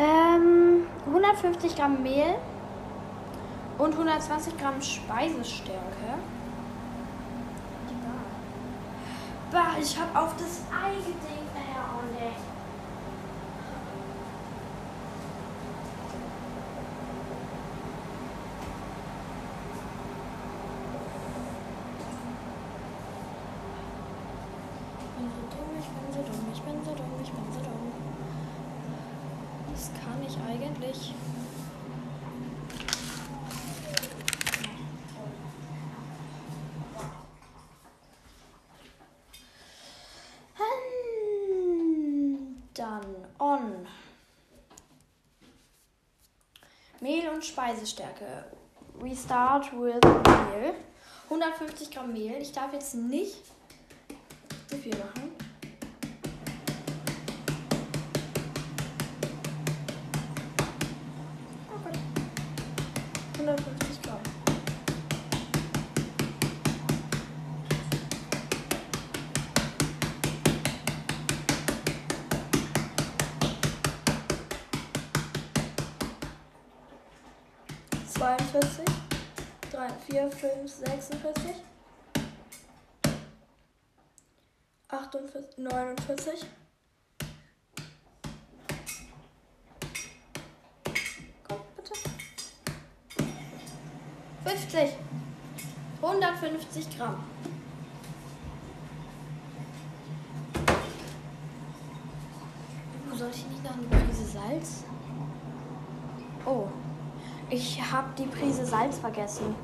Ähm, 0.00 0.86
150 1.28 1.76
Gramm 1.76 2.02
Mehl 2.02 2.36
und 3.76 3.92
120 3.92 4.56
Gramm 4.56 4.80
Speisestärke. 4.80 6.14
Bah, 9.50 9.76
ich 9.80 9.98
hab 9.98 10.14
auf 10.16 10.34
das 10.36 10.62
Ei 10.72 10.94
gedingt. 10.96 11.54
Naja, 11.54 11.84
oh 11.96 12.04
ne. 12.12 12.32
Ich 25.10 25.16
bin 25.16 25.30
so 25.32 25.40
dumm, 25.50 25.72
ich 25.80 25.88
bin 25.88 26.12
so 26.12 26.22
dumm, 26.22 26.46
ich 26.52 26.62
bin 26.62 26.84
so 26.84 26.94
dumm, 26.94 27.12
ich 27.22 27.30
bin 27.30 27.52
so 27.52 27.60
dumm. 27.60 27.92
Das 29.72 29.90
kann 30.02 30.22
ich 30.26 30.36
eigentlich. 30.46 31.14
Hm, 40.56 42.56
Dann 42.74 43.04
on. 43.38 43.86
Mehl 47.00 47.27
und 47.38 47.44
Speisestärke. 47.44 48.46
We 48.98 49.14
start 49.14 49.72
with 49.72 50.00
Mehl. 50.02 50.74
150 51.30 51.88
Gramm 51.88 52.12
Mehl. 52.12 52.34
Ich 52.40 52.50
darf 52.50 52.72
jetzt 52.72 52.96
nicht 52.96 53.36
Wie 54.70 54.76
viel 54.76 54.96
machen? 54.96 55.37
46, 80.68 81.54
48, 84.88 85.58
49. 85.58 86.46
Komm, 91.46 91.58
bitte. 91.76 91.94
50. 94.44 94.96
150 96.02 96.96
Gramm. 96.96 97.24
Soll 103.14 103.30
ich 103.30 103.46
nicht 103.48 103.64
noch 103.64 103.72
eine 103.72 104.04
Prise 104.04 104.24
Salz? 104.26 104.84
Oh, 106.46 106.68
ich 107.50 107.80
habe 107.82 108.08
die 108.16 108.26
Prise 108.26 108.64
Salz 108.64 108.98
vergessen. 108.98 109.56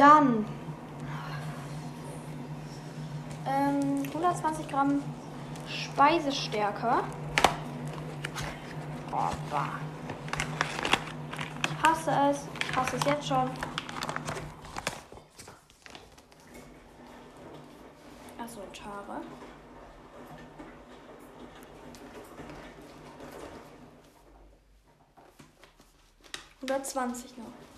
Dann 0.00 0.46
ähm, 3.46 4.02
120 4.14 4.66
Gramm 4.66 5.02
Speisestärke. 5.68 7.04
Oh, 9.12 9.28
bah. 9.50 9.78
Ich 11.64 11.86
hasse 11.86 12.12
es. 12.30 12.48
Ich 12.62 12.74
hasse 12.74 12.96
es 12.96 13.04
jetzt 13.04 13.28
schon. 13.28 13.50
Achso, 18.42 18.60
Tare. 18.72 19.20
Hundertzwanzig 26.62 27.36
noch. 27.36 27.69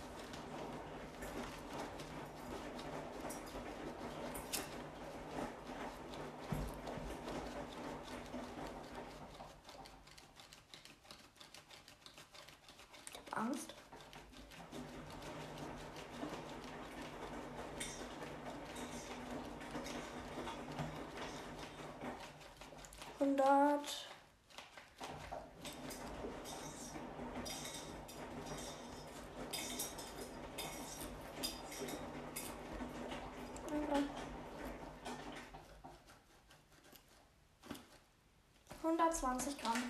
20 39.22 39.56
Gramm 39.56 39.80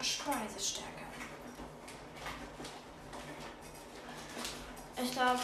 Speisestärke. 0.00 1.02
Ich 5.02 5.10
glaube, 5.10 5.40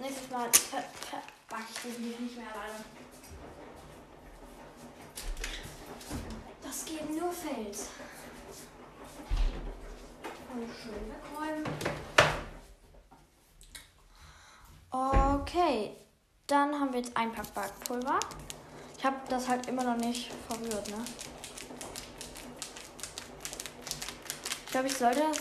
nächstes 0.00 0.28
Mal 0.28 0.48
backe 1.48 1.62
ich 1.72 1.82
definitiv 1.82 2.18
nicht 2.18 2.36
mehr 2.36 2.46
alleine. 2.52 2.84
Das 6.60 6.84
geht 6.84 7.08
nur 7.16 7.32
Fels. 7.32 7.90
Und 10.52 10.68
schön 10.82 11.12
wegräumen. 11.12 11.64
Okay, 14.90 15.96
dann 16.48 16.74
haben 16.74 16.92
wir 16.92 16.98
jetzt 16.98 17.16
ein 17.16 17.30
Pack 17.30 17.54
Backpulver. 17.54 18.18
Ich 19.00 19.06
habe 19.06 19.16
das 19.30 19.48
halt 19.48 19.66
immer 19.66 19.82
noch 19.82 19.96
nicht 19.96 20.30
verrührt, 20.46 20.90
ne? 20.90 21.02
Ich 24.66 24.70
glaube, 24.70 24.88
ich 24.88 24.94
sollte 24.94 25.20
das. 25.20 25.38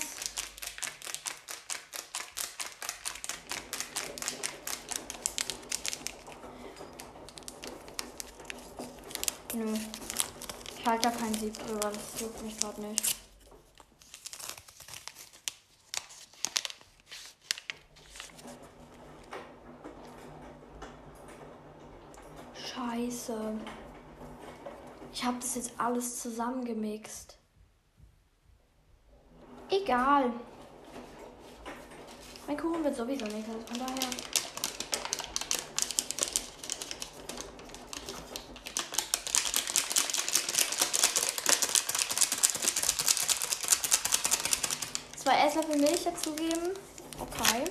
Nö. 9.55 9.73
Ich 10.77 10.85
halte 10.87 11.09
da 11.09 11.11
kein 11.11 11.33
Sieb 11.33 11.59
drüber, 11.59 11.91
das 11.91 12.21
juckt 12.21 12.41
mich 12.41 12.57
gerade 12.57 12.79
nicht. 12.79 13.19
Scheiße. 22.99 23.53
Das 25.49 25.55
jetzt 25.55 25.79
alles 25.79 26.21
zusammengemixt. 26.21 27.39
Egal. 29.71 30.31
Mein 32.45 32.55
Kuchen 32.55 32.83
wird 32.83 32.95
sowieso 32.95 33.25
nicht, 33.25 33.47
also 33.49 33.59
von 33.65 33.79
daher. 33.79 34.09
Zwei 45.15 45.47
Esslöffel 45.47 45.77
Milch 45.79 46.03
dazugeben. 46.03 46.73
Okay. 47.19 47.65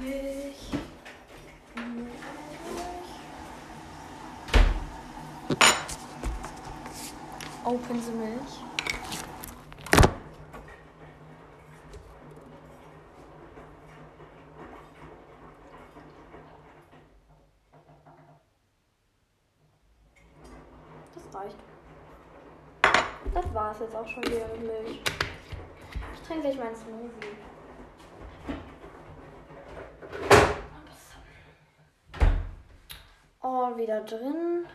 Milch. 0.00 0.56
Open 7.70 8.02
the 8.02 8.10
Milch. 8.10 8.64
Das 21.14 21.32
reicht. 21.32 21.56
Das 23.32 23.54
war's 23.54 23.78
jetzt 23.78 23.94
auch 23.94 24.08
schon 24.08 24.24
wieder 24.24 24.48
mit 24.48 24.62
Milch. 24.62 25.00
Ich 26.14 26.20
trinke 26.26 26.48
gleich 26.48 26.58
meinen 26.58 26.74
Smoothie. 26.74 27.36
Oh, 33.42 33.76
wieder 33.76 34.00
drin. 34.00 34.66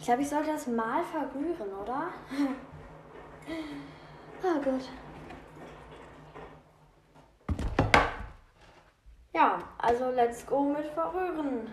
Ich 0.00 0.06
glaube, 0.06 0.22
ich 0.22 0.30
sollte 0.30 0.50
das 0.50 0.66
mal 0.66 1.04
verrühren, 1.04 1.74
oder? 1.82 2.08
Ah, 4.42 4.58
gut. 4.64 4.88
Ja, 9.34 9.58
also 9.76 10.10
let's 10.12 10.46
go 10.46 10.62
mit 10.62 10.86
verrühren. 10.86 11.70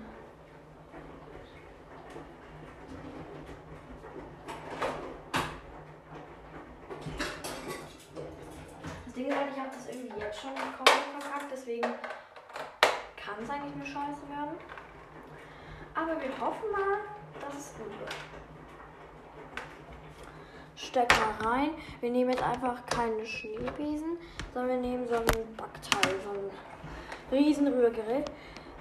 Das 9.06 9.14
Ding 9.14 9.28
ist 9.28 9.38
halt, 9.38 9.48
ich 9.54 9.60
habe 9.60 9.70
das 9.70 9.88
irgendwie 9.88 10.20
jetzt 10.20 10.42
schon 10.42 10.52
komplett 10.56 11.22
verkackt, 11.22 11.50
deswegen 11.50 11.88
kann 13.16 13.36
es 13.42 13.50
eigentlich 13.50 13.76
nur 13.78 13.86
scheiße 13.86 14.28
werden. 14.30 14.58
Aber 15.96 16.22
wir 16.22 16.38
hoffen 16.42 16.70
mal, 16.72 17.17
dass 17.42 17.56
es 17.56 17.74
gut 17.78 17.92
stecken 20.88 21.18
wir 21.40 21.48
rein. 21.48 21.70
Wir 22.00 22.10
nehmen 22.10 22.32
jetzt 22.32 22.44
einfach 22.44 22.84
keine 22.86 23.26
Schneebesen, 23.26 24.18
sondern 24.54 24.82
wir 24.82 24.90
nehmen 24.90 25.08
so 25.08 25.16
ein 25.16 25.56
Backteil, 25.56 26.16
so 26.24 26.32
ein 26.32 26.52
riesen 27.32 27.68
Rührgerät. 27.68 28.32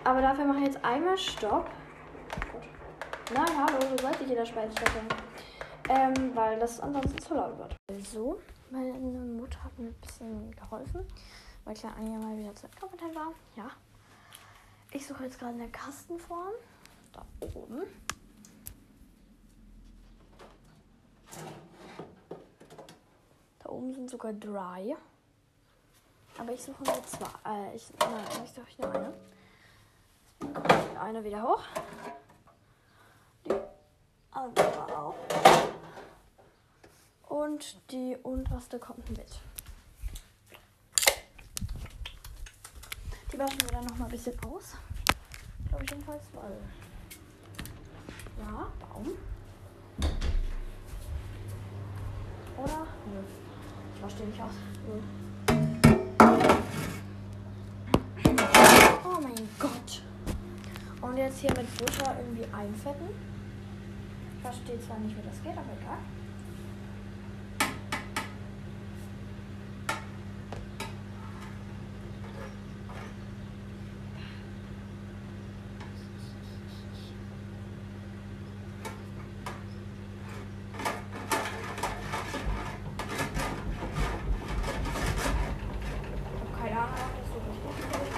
Aber 0.04 0.22
dafür 0.22 0.44
mache 0.44 0.60
ich 0.60 0.66
jetzt 0.66 0.84
einmal 0.84 1.18
Stopp. 1.18 1.68
Nein, 3.34 3.48
hallo, 3.58 3.78
du 3.78 4.02
sollst 4.02 4.20
nicht 4.20 4.30
in 4.30 4.36
der 4.36 4.46
Speise 4.46 4.72
stecken. 4.72 5.08
Ähm, 5.88 6.34
weil 6.34 6.58
das 6.58 6.80
ansonsten 6.80 7.18
zu 7.18 7.34
laut 7.34 7.58
wird. 7.58 7.76
So, 8.04 8.40
meine 8.70 8.92
Mutter 8.92 9.62
hat 9.62 9.78
mir 9.78 9.88
ein 9.88 9.94
bisschen 9.94 10.50
geholfen, 10.52 11.06
weil 11.64 11.74
Klein 11.74 11.92
Anja 11.98 12.18
mal 12.18 12.36
wieder 12.36 12.54
zu 12.54 12.66
kompetent 12.80 13.14
war. 13.14 13.32
Ja. 13.56 13.70
Ich 14.92 15.06
suche 15.06 15.24
jetzt 15.24 15.38
gerade 15.38 15.54
eine 15.54 15.68
Kastenform. 15.68 16.54
Da 17.12 17.24
oben. 17.40 17.82
Da 23.60 23.68
oben 23.70 23.92
sind 23.94 24.10
sogar 24.10 24.32
drei. 24.32 24.96
Aber 26.38 26.52
ich 26.52 26.62
suche 26.62 26.82
nur 26.84 27.02
zwei. 27.06 27.26
Äh, 27.50 27.76
ich, 27.76 27.90
nein, 27.98 28.44
ich 28.44 28.50
suche 28.52 28.82
nur 28.82 28.92
eine. 28.94 29.14
Eine 31.00 31.24
wieder 31.24 31.42
hoch. 31.42 31.62
Die 33.44 33.54
andere 34.30 34.96
auch. 34.96 35.14
Und 37.28 37.80
die 37.90 38.16
unterste 38.22 38.78
kommt 38.78 39.08
mit. 39.10 39.40
Die 43.32 43.38
waschen 43.38 43.60
wir 43.62 43.68
dann 43.68 43.84
noch 43.84 43.96
mal 43.96 44.04
ein 44.04 44.10
bisschen 44.10 44.38
aus. 44.44 44.76
Glaube 45.68 45.84
ich 45.84 45.90
jedenfalls, 45.90 46.24
weil. 46.32 46.58
Ja, 48.38 48.72
Baum. 48.80 49.16
Oder? 52.58 52.86
Nö. 53.06 53.20
Ich 54.08 54.14
den 54.14 54.28
nicht 54.28 54.40
aus. 54.40 54.50
Nö. 54.86 54.94
Oh 59.04 59.20
mein 59.20 59.48
Gott. 59.58 60.02
Und 61.02 61.16
jetzt 61.16 61.38
hier 61.40 61.50
mit 61.50 61.76
Butter 61.76 62.16
irgendwie 62.18 62.46
einfetten. 62.52 63.08
Ich 64.36 64.42
verstehe 64.42 64.80
zwar 64.80 64.98
nicht, 64.98 65.16
wie 65.16 65.22
das 65.22 65.42
geht, 65.42 65.52
aber 65.52 65.72
egal. 65.80 65.98
Ich 86.28 86.40
habe 86.40 86.52
keine 86.60 86.80
Ahnung, 86.80 86.94
ob 86.94 87.00
das 87.20 87.28
so 87.32 87.38
richtig 87.38 87.74
ist. 87.78 88.16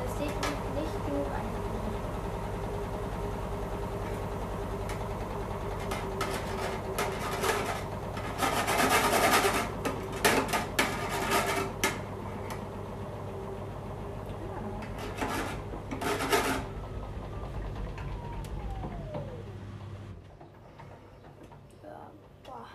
Das 0.00 0.16
sieht 0.18 0.34
nicht, 0.34 0.74
nicht 0.74 1.06
genug 1.06 1.26
ein. 1.26 1.48
Ja, 21.82 22.10
boah. 22.44 22.68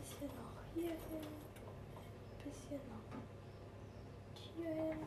Bisschen 0.00 0.30
noch 0.36 0.56
hier 0.74 0.90
hin. 0.90 1.26
Bisschen 2.44 2.82
noch 2.88 3.08
hier 4.34 4.74
hin. 4.74 5.00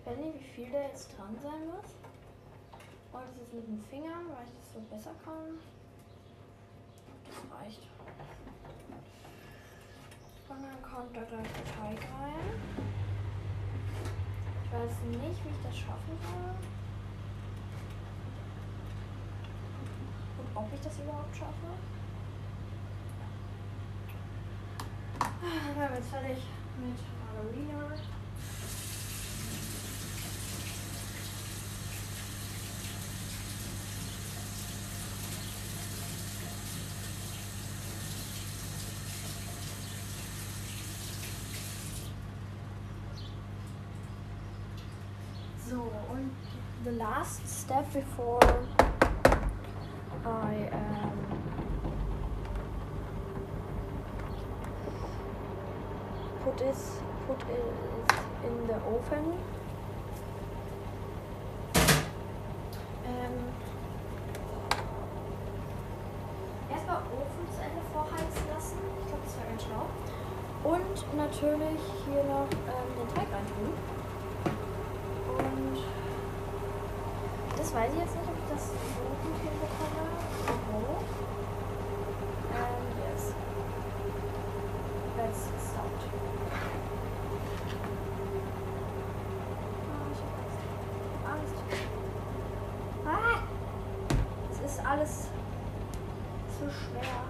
weiß 0.11 0.19
nicht, 0.19 0.35
wie 0.35 0.63
viel 0.65 0.71
da 0.71 0.81
jetzt 0.81 1.17
dran 1.17 1.35
sein 1.41 1.67
muss. 1.67 1.95
Und 3.13 3.21
das 3.27 3.41
ist 3.41 3.53
mit 3.53 3.67
den 3.67 3.83
Fingern, 3.89 4.27
weil 4.27 4.45
ich 4.45 4.53
das 4.59 4.73
so 4.73 4.79
besser 4.89 5.11
kann. 5.23 5.59
Das 7.27 7.59
reicht. 7.59 7.87
Und 10.49 10.63
dann 10.63 10.81
kommt 10.81 11.15
da 11.15 11.21
gleich 11.21 11.47
der 11.47 11.65
Teig 11.65 11.99
rein. 12.19 12.59
Ich 14.65 14.71
weiß 14.71 14.91
nicht, 15.07 15.45
wie 15.45 15.49
ich 15.49 15.63
das 15.63 15.77
schaffen 15.77 16.17
soll. 16.21 16.55
Und 20.39 20.57
ob 20.57 20.73
ich 20.73 20.81
das 20.81 20.99
überhaupt 20.99 21.35
schaffe. 21.35 21.71
Werden 25.77 25.91
wir 25.91 25.97
jetzt 25.97 26.09
fertig 26.09 26.43
mit 26.79 26.97
Margarine. 27.33 28.01
So, 45.71 45.77
und 46.11 46.31
the 46.83 46.90
last 47.01 47.41
step 47.47 47.91
before 47.93 48.39
I 50.23 50.69
um, 50.71 51.17
put 56.43 56.57
this 56.59 56.99
put 57.25 57.41
it 57.49 57.65
in 58.45 58.67
the 58.67 58.75
oven. 58.93 59.33
Ähm, 63.03 63.35
erstmal 66.69 66.97
Ofen 66.97 67.45
zu 67.49 67.61
Ende 67.63 67.81
vorheizen 67.91 68.45
lassen. 68.53 68.77
Ich 69.01 69.07
glaube, 69.07 69.23
das 69.25 69.37
wäre 69.37 69.47
ganz 69.49 69.63
schlau. 69.63 69.85
Und 70.63 71.17
natürlich 71.17 71.81
hier 72.05 72.23
noch 72.25 72.47
ähm, 72.69 72.89
den 72.99 73.07
Teig 73.15 73.27
reintun. 73.33 74.00
Das 77.61 77.73
weiß 77.75 77.93
ich 77.93 77.99
jetzt 77.99 78.15
nicht, 78.15 78.27
ob 78.27 78.35
ich 78.35 78.49
das 78.51 78.69
so 78.69 78.73
gut 79.21 79.37
hinbekomme. 79.37 80.03
So. 80.47 80.97
And 82.57 82.89
yes. 82.97 83.23
Let's 85.15 85.41
start. 85.69 86.01
Ah, 89.91 90.07
ich 90.11 90.19
hab 90.25 90.33
Angst. 91.33 91.53
Angst. 91.53 91.57
Ah! 93.05 93.37
Es 94.51 94.57
ist 94.71 94.79
alles 94.83 95.13
zu 96.57 96.65
schwer. 96.65 97.21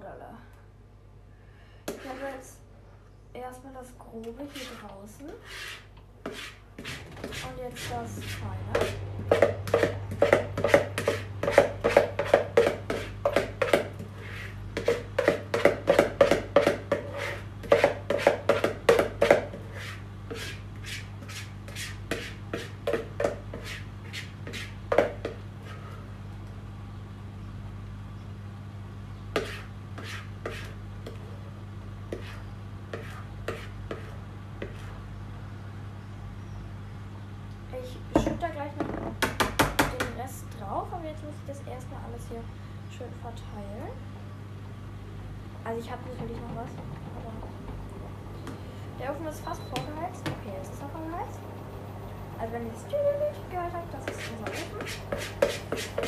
Dalla. 0.00 0.38
Ich 1.86 2.08
habe 2.08 2.32
jetzt 2.36 2.58
erstmal 3.32 3.72
das 3.74 3.96
Grobe 3.98 4.46
hier 4.52 4.66
draußen. 4.80 5.28
Und 7.24 7.58
jetzt 7.58 7.90
das 7.90 8.24
Feine. 8.24 9.07
Erstmal 41.88 42.10
alles 42.10 42.22
hier 42.28 42.42
schön 42.96 43.12
verteilen. 43.22 43.92
Also 45.64 45.80
ich 45.80 45.90
habe 45.90 46.02
natürlich 46.08 46.40
noch 46.40 46.56
was, 46.56 46.70
aber 47.16 47.32
der 48.98 49.10
Ofen 49.12 49.26
ist 49.26 49.40
fast 49.40 49.62
vorgeheizt. 49.74 50.22
Okay, 50.26 50.56
es 50.62 50.68
ist 50.70 50.82
auch 50.82 50.90
vorgeheizt. 50.90 51.40
Also 52.40 52.52
wenn 52.54 52.66
ihr 52.66 52.72
das 52.72 52.84
gehört 53.50 53.72
habt, 53.72 53.94
das 53.94 54.04
ist 54.16 54.30
unser 54.32 54.50
Ofen. 54.52 54.78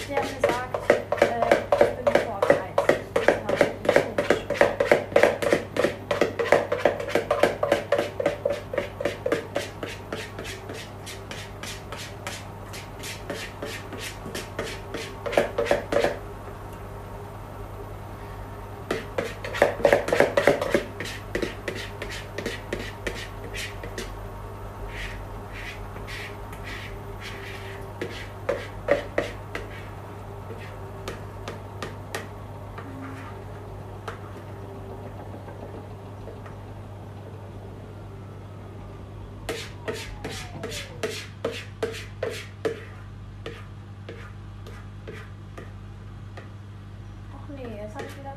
Der 0.08 0.20
mir 0.22 0.40
sagt, 0.40 0.90
äh, 1.22 1.44
ich 1.72 1.90
bin 1.96 2.06
vorgeheizt. 2.22 2.88
Das 3.14 3.26
war 3.26 3.52
irgendwie 3.60 3.92
komisch. 3.92 4.46
Ach 47.32 47.48
nee, 47.48 47.76
jetzt 47.82 47.94
habe 47.94 48.04
ich 48.04 48.16
wieder. 48.18 48.34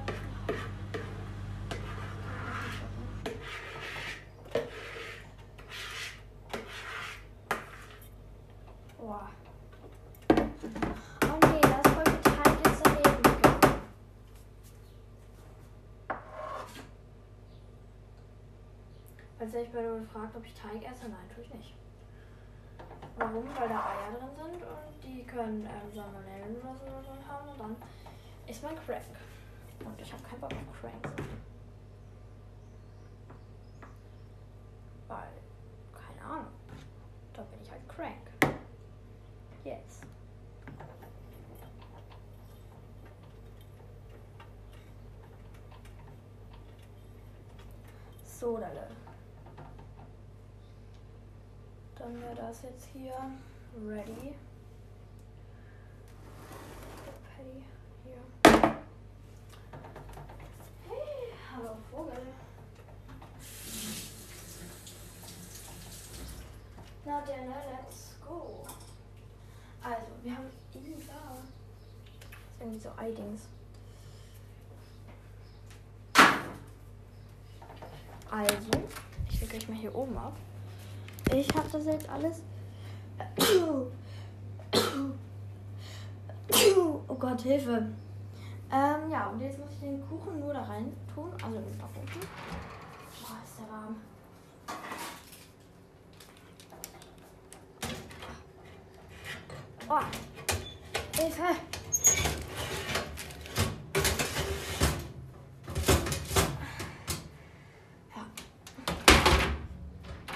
Boah. 8.98 9.30
Oh 10.32 11.40
nee, 11.42 11.62
da 11.62 11.68
ist 11.80 11.90
voll 11.90 12.06
viel 12.06 12.22
Teig 12.22 12.54
jetzt 12.66 12.82
daneben 12.86 13.24
gegangen. 13.24 13.82
Ich 19.64 19.72
werde 19.74 20.02
gefragt, 20.02 20.36
ob 20.36 20.46
ich 20.46 20.54
Teig 20.54 20.84
esse. 20.84 21.08
Nein, 21.08 21.30
tue 21.34 21.44
ich 21.44 21.54
nicht. 21.54 21.74
Warum? 23.18 23.46
Weil 23.58 23.70
da 23.70 23.92
Eier 23.92 24.12
drin 24.12 24.36
sind 24.36 24.62
und 24.62 25.04
die 25.04 25.24
können 25.24 25.66
ähm, 25.66 25.94
Salmonellen 25.94 26.58
oder 26.58 26.76
so 26.76 26.86
drin 26.86 27.28
haben 27.28 27.48
und 27.50 27.60
dann 27.60 27.76
ist 28.46 28.62
man 28.62 28.76
crank. 28.76 29.02
Und 29.86 30.02
ich 30.02 30.12
habe 30.12 30.24
keinen 30.24 30.42
Bock 30.42 30.52
auf 30.52 30.82
Cranks. 30.82 31.10
Weil, 35.08 35.34
keine 35.94 36.30
Ahnung. 36.30 36.54
Da 37.34 37.44
bin 37.44 37.62
ich 37.62 37.72
halt 37.72 37.88
crank. 37.88 38.58
Yes. 39.64 40.02
So, 48.26 48.58
Dalle. 48.58 49.03
Dann 52.14 52.22
wäre 52.22 52.36
das 52.36 52.62
jetzt 52.62 52.90
hier 52.94 53.16
ready. 53.88 54.36
Patty, 57.26 57.64
hier. 58.04 58.76
Hey, 60.88 61.34
hallo 61.52 61.76
Vogel. 61.90 62.22
Na 67.04 67.24
let's 67.26 68.16
go. 68.28 68.64
Also, 69.82 70.06
wir 70.22 70.38
haben 70.38 70.46
ihn 70.76 71.02
da. 71.08 71.34
ist 71.34 72.62
irgendwie 72.62 72.80
so 72.80 72.90
Eidings. 72.96 73.42
Also, 78.30 78.70
ich 79.32 79.42
lege 79.42 79.58
euch 79.58 79.68
mal 79.68 79.78
hier 79.78 79.96
oben 79.96 80.16
ab. 80.16 80.38
Ich 81.34 81.50
habe 81.56 81.68
das 81.72 81.86
jetzt 81.86 82.08
alles. 82.10 82.42
Oh 87.08 87.16
Gott, 87.16 87.42
Hilfe. 87.42 87.88
Ähm, 88.72 89.10
ja, 89.10 89.28
und 89.28 89.40
jetzt 89.42 89.60
muss 89.60 89.70
ich 89.72 89.80
den 89.80 90.02
Kuchen 90.08 90.40
nur 90.40 90.54
da 90.54 90.64
rein 90.64 90.92
tun, 91.14 91.32
also 91.44 91.58
in 91.58 91.64
den 91.66 91.78
Backofen. 91.78 92.22
Boah, 93.22 93.38
ist 93.44 93.60
der 93.60 93.70
warm. 93.72 93.96
Oh, 99.90 100.00
Hilfe. 101.18 101.42
Ja. 108.16 108.26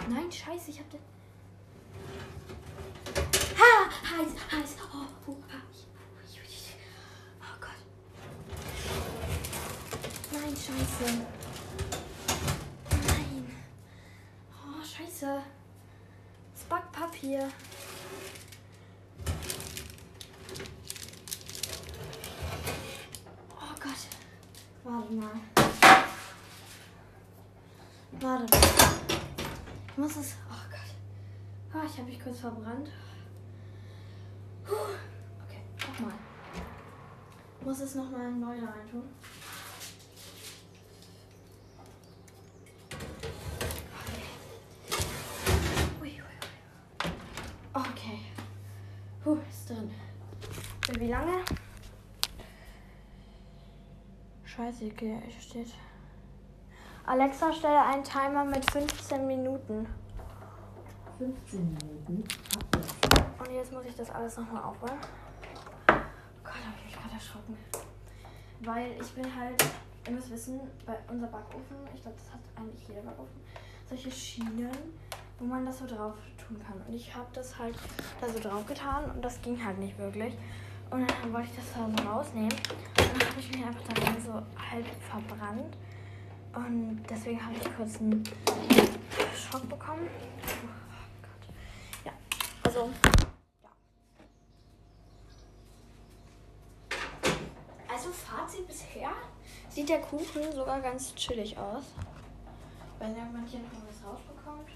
Nein, 0.09 0.31
scheiße, 0.31 0.71
ich 0.71 0.79
hab 0.79 0.89
den. 0.89 0.99
Ha! 3.57 3.89
Heiß, 4.17 4.31
heiß. 4.51 4.75
Oh, 4.93 5.31
uh, 5.31 5.37
ah, 5.49 5.63
ui, 5.71 5.79
ui, 6.23 6.39
ui. 6.39 6.55
oh 7.41 7.57
Gott. 7.59 7.81
Nein, 10.31 10.55
scheiße. 10.55 11.07
Nein. 13.07 13.47
Oh, 14.51 14.83
scheiße. 14.83 15.41
Das 16.53 16.63
Backpapier. 17.27 17.49
Oh 23.59 23.75
Gott. 23.79 24.07
Warte 24.83 25.13
mal. 25.13 25.31
Warte 28.11 28.43
mal. 28.43 28.45
Ich 29.87 29.97
muss 29.97 30.15
es. 30.17 30.35
Oh 30.49 30.69
Gott. 30.71 31.73
Ah, 31.73 31.85
ich 31.85 31.97
habe 31.97 32.09
mich 32.09 32.23
kurz 32.23 32.39
verbrannt. 32.39 32.89
Puh. 34.63 34.75
Okay, 35.45 35.61
nochmal. 35.79 36.17
Ich 37.59 37.65
muss 37.65 37.79
es 37.79 37.95
nochmal 37.95 38.31
neu 38.31 38.55
reintun. 38.55 39.03
Ui, 46.01 46.07
ui, 46.07 46.21
ui. 46.21 47.11
Okay. 47.73 48.19
Puh, 49.23 49.37
ist 49.49 49.69
drin. 49.69 49.91
Für 50.81 50.99
wie 50.99 51.07
lange? 51.09 51.43
Scheiße, 54.57 54.85
okay, 54.91 55.21
hier 55.23 55.39
steht. 55.39 55.73
Alexa, 57.05 57.53
stelle 57.53 57.79
einen 57.79 58.03
Timer 58.03 58.43
mit 58.43 58.67
15 58.71 59.27
Minuten. 59.27 59.85
15 61.19 61.59
Minuten. 61.75 62.23
Und 63.37 63.51
jetzt 63.53 63.71
muss 63.71 63.85
ich 63.85 63.93
das 63.93 64.09
alles 64.09 64.35
nochmal 64.35 64.63
aufräumen. 64.63 64.97
Oh 65.89 65.93
Gott, 66.43 66.55
habe 66.55 66.75
ich 66.79 66.85
mich 66.85 66.95
gerade 66.95 67.13
erschrocken. 67.13 67.55
Weil 68.61 68.99
ich 68.99 69.11
bin 69.11 69.25
halt, 69.25 69.63
ihr 70.07 70.13
müsst 70.13 70.31
wissen, 70.31 70.59
bei 70.87 70.95
unser 71.07 71.27
Backofen, 71.27 71.77
ich 71.93 72.01
glaube, 72.01 72.17
das 72.17 72.33
hat 72.33 72.39
eigentlich 72.55 72.87
jeder 72.87 73.01
Backofen, 73.01 73.39
solche 73.87 74.09
Schienen, 74.09 74.71
wo 75.37 75.45
man 75.45 75.67
das 75.67 75.77
so 75.77 75.85
drauf 75.85 76.15
tun 76.35 76.59
kann. 76.65 76.81
Und 76.87 76.95
ich 76.95 77.13
habe 77.13 77.27
das 77.31 77.59
halt 77.59 77.75
da 78.19 78.27
so 78.27 78.39
drauf 78.39 78.65
getan 78.65 79.11
und 79.11 79.23
das 79.23 79.39
ging 79.43 79.63
halt 79.63 79.77
nicht 79.77 79.99
wirklich. 79.99 80.35
Und 80.89 81.09
dann 81.09 81.33
wollte 81.33 81.49
ich 81.49 81.55
das 81.55 81.73
da 81.73 81.89
so 82.03 82.09
rausnehmen. 82.09 82.51
Und 82.51 83.21
dann 83.21 83.29
habe 83.29 83.39
ich 83.39 83.51
mich 83.51 83.65
einfach 83.65 83.83
daran 83.93 84.21
so 84.21 84.33
halb 84.33 84.85
verbrannt. 85.09 85.77
Und 86.53 87.03
deswegen 87.07 87.43
habe 87.43 87.55
ich 87.55 87.75
kurz 87.75 87.99
einen 87.99 88.23
Schock 89.35 89.69
bekommen. 89.69 90.07
Oh 90.07 90.67
Gott. 91.21 91.53
Ja, 92.03 92.11
also, 92.63 92.89
ja. 93.63 93.69
Also 97.87 98.09
Fazit 98.11 98.67
bisher 98.67 99.11
sieht 99.69 99.89
der 99.89 100.01
Kuchen 100.01 100.51
sogar 100.51 100.81
ganz 100.81 101.13
chillig 101.13 101.57
aus. 101.57 101.83
Ich 102.95 103.01
weiß 103.05 103.09
nicht, 103.09 103.51
hier 103.51 103.59
noch 103.59 103.69
was 103.87 104.03
rausbekommt. 104.03 104.69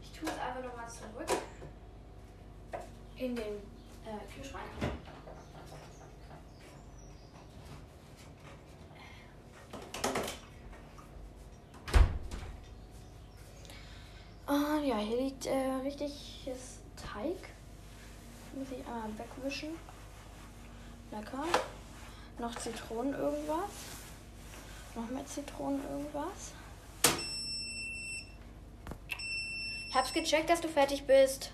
Ich 0.00 0.12
tue 0.18 0.28
es 0.28 0.38
einfach 0.38 0.62
nochmal 0.62 0.88
zurück 0.88 1.42
in 3.22 3.36
den 3.36 3.44
äh, 3.44 4.34
Kühlschrank. 4.34 4.64
Ah, 14.46 14.78
ja, 14.84 14.98
hier 14.98 15.18
liegt 15.18 15.46
äh, 15.46 15.52
richtiges 15.84 16.80
Teig. 16.96 17.36
Muss 18.54 18.68
ich 18.70 18.84
einmal 18.86 19.10
wegwischen. 19.16 19.70
Lecker. 21.10 21.44
Noch 22.38 22.54
Zitronen 22.56 23.14
irgendwas. 23.14 23.70
Noch 24.94 25.08
mehr 25.08 25.24
Zitronen 25.26 25.80
irgendwas. 25.90 26.52
Ich 29.88 29.94
hab's 29.94 30.12
gecheckt, 30.12 30.50
dass 30.50 30.60
du 30.60 30.68
fertig 30.68 31.06
bist. 31.06 31.52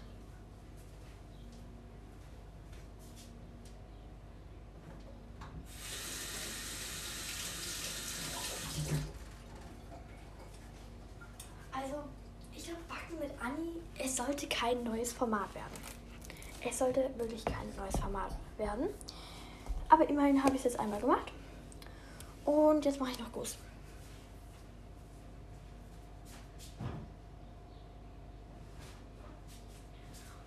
Also, 11.72 12.04
ich 12.54 12.64
glaube, 12.64 12.80
Backen 12.88 13.18
mit 13.20 13.30
Anni, 13.40 13.80
es 13.98 14.16
sollte 14.16 14.46
kein 14.68 14.84
neues 14.84 15.12
Format 15.14 15.54
werden. 15.54 15.72
Es 16.60 16.78
sollte 16.78 17.10
wirklich 17.16 17.42
kein 17.44 17.74
neues 17.76 17.96
Format 17.96 18.36
werden. 18.58 18.88
Aber 19.88 20.06
immerhin 20.08 20.42
habe 20.42 20.54
ich 20.54 20.58
es 20.58 20.64
jetzt 20.64 20.78
einmal 20.78 21.00
gemacht. 21.00 21.32
Und 22.44 22.84
jetzt 22.84 23.00
mache 23.00 23.12
ich 23.12 23.18
noch 23.18 23.32
Guss. 23.32 23.56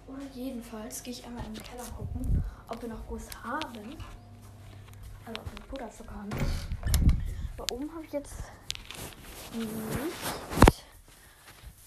Oder 0.07 0.22
jedenfalls 0.34 1.01
gehe 1.01 1.13
ich 1.13 1.26
einmal 1.26 1.43
in 1.45 1.55
den 1.55 1.63
Keller 1.63 1.86
gucken, 1.97 2.43
ob 2.67 2.82
wir 2.82 2.89
noch 2.89 3.07
Guss 3.07 3.28
haben. 3.43 3.97
Also 5.26 5.41
ob 5.41 5.51
wir 5.51 5.65
Puderzucker 5.67 6.13
haben. 6.13 6.30
Aber 7.57 7.72
oben 7.72 7.91
habe 7.95 8.05
ich 8.05 8.11
jetzt 8.11 8.36
nicht. 9.53 10.86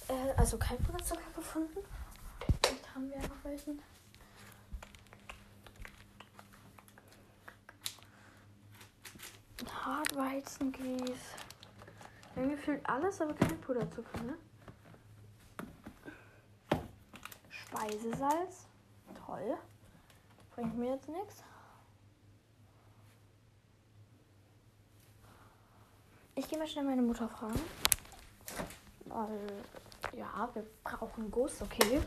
Äh, 0.09 0.33
also 0.37 0.59
kein 0.59 0.79
Puderzucker 0.79 1.21
gefunden. 1.37 1.79
Haben 2.95 3.11
wir 3.11 3.19
noch 3.19 3.43
welchen. 3.43 3.83
Hartweizengrieß. 9.85 11.21
Mir 12.37 12.57
fehlt 12.57 12.89
alles, 12.89 13.21
aber 13.21 13.35
kein 13.35 13.61
Puderzucker, 13.61 14.23
ne? 14.23 14.39
Speisesalz. 17.49 18.69
Toll. 19.27 19.59
Bringt 20.55 20.79
mir 20.79 20.95
jetzt 20.95 21.09
nichts. 21.09 21.43
Ich 26.37 26.49
gehe 26.49 26.59
mal 26.59 26.69
schnell 26.69 26.85
meine 26.85 27.03
Mutter 27.03 27.29
fragen. 27.29 27.61
Weil, 29.07 29.65
ja, 30.13 30.49
wir 30.55 30.65
brauchen 30.85 31.31
Guss, 31.31 31.61
okay. 31.61 32.01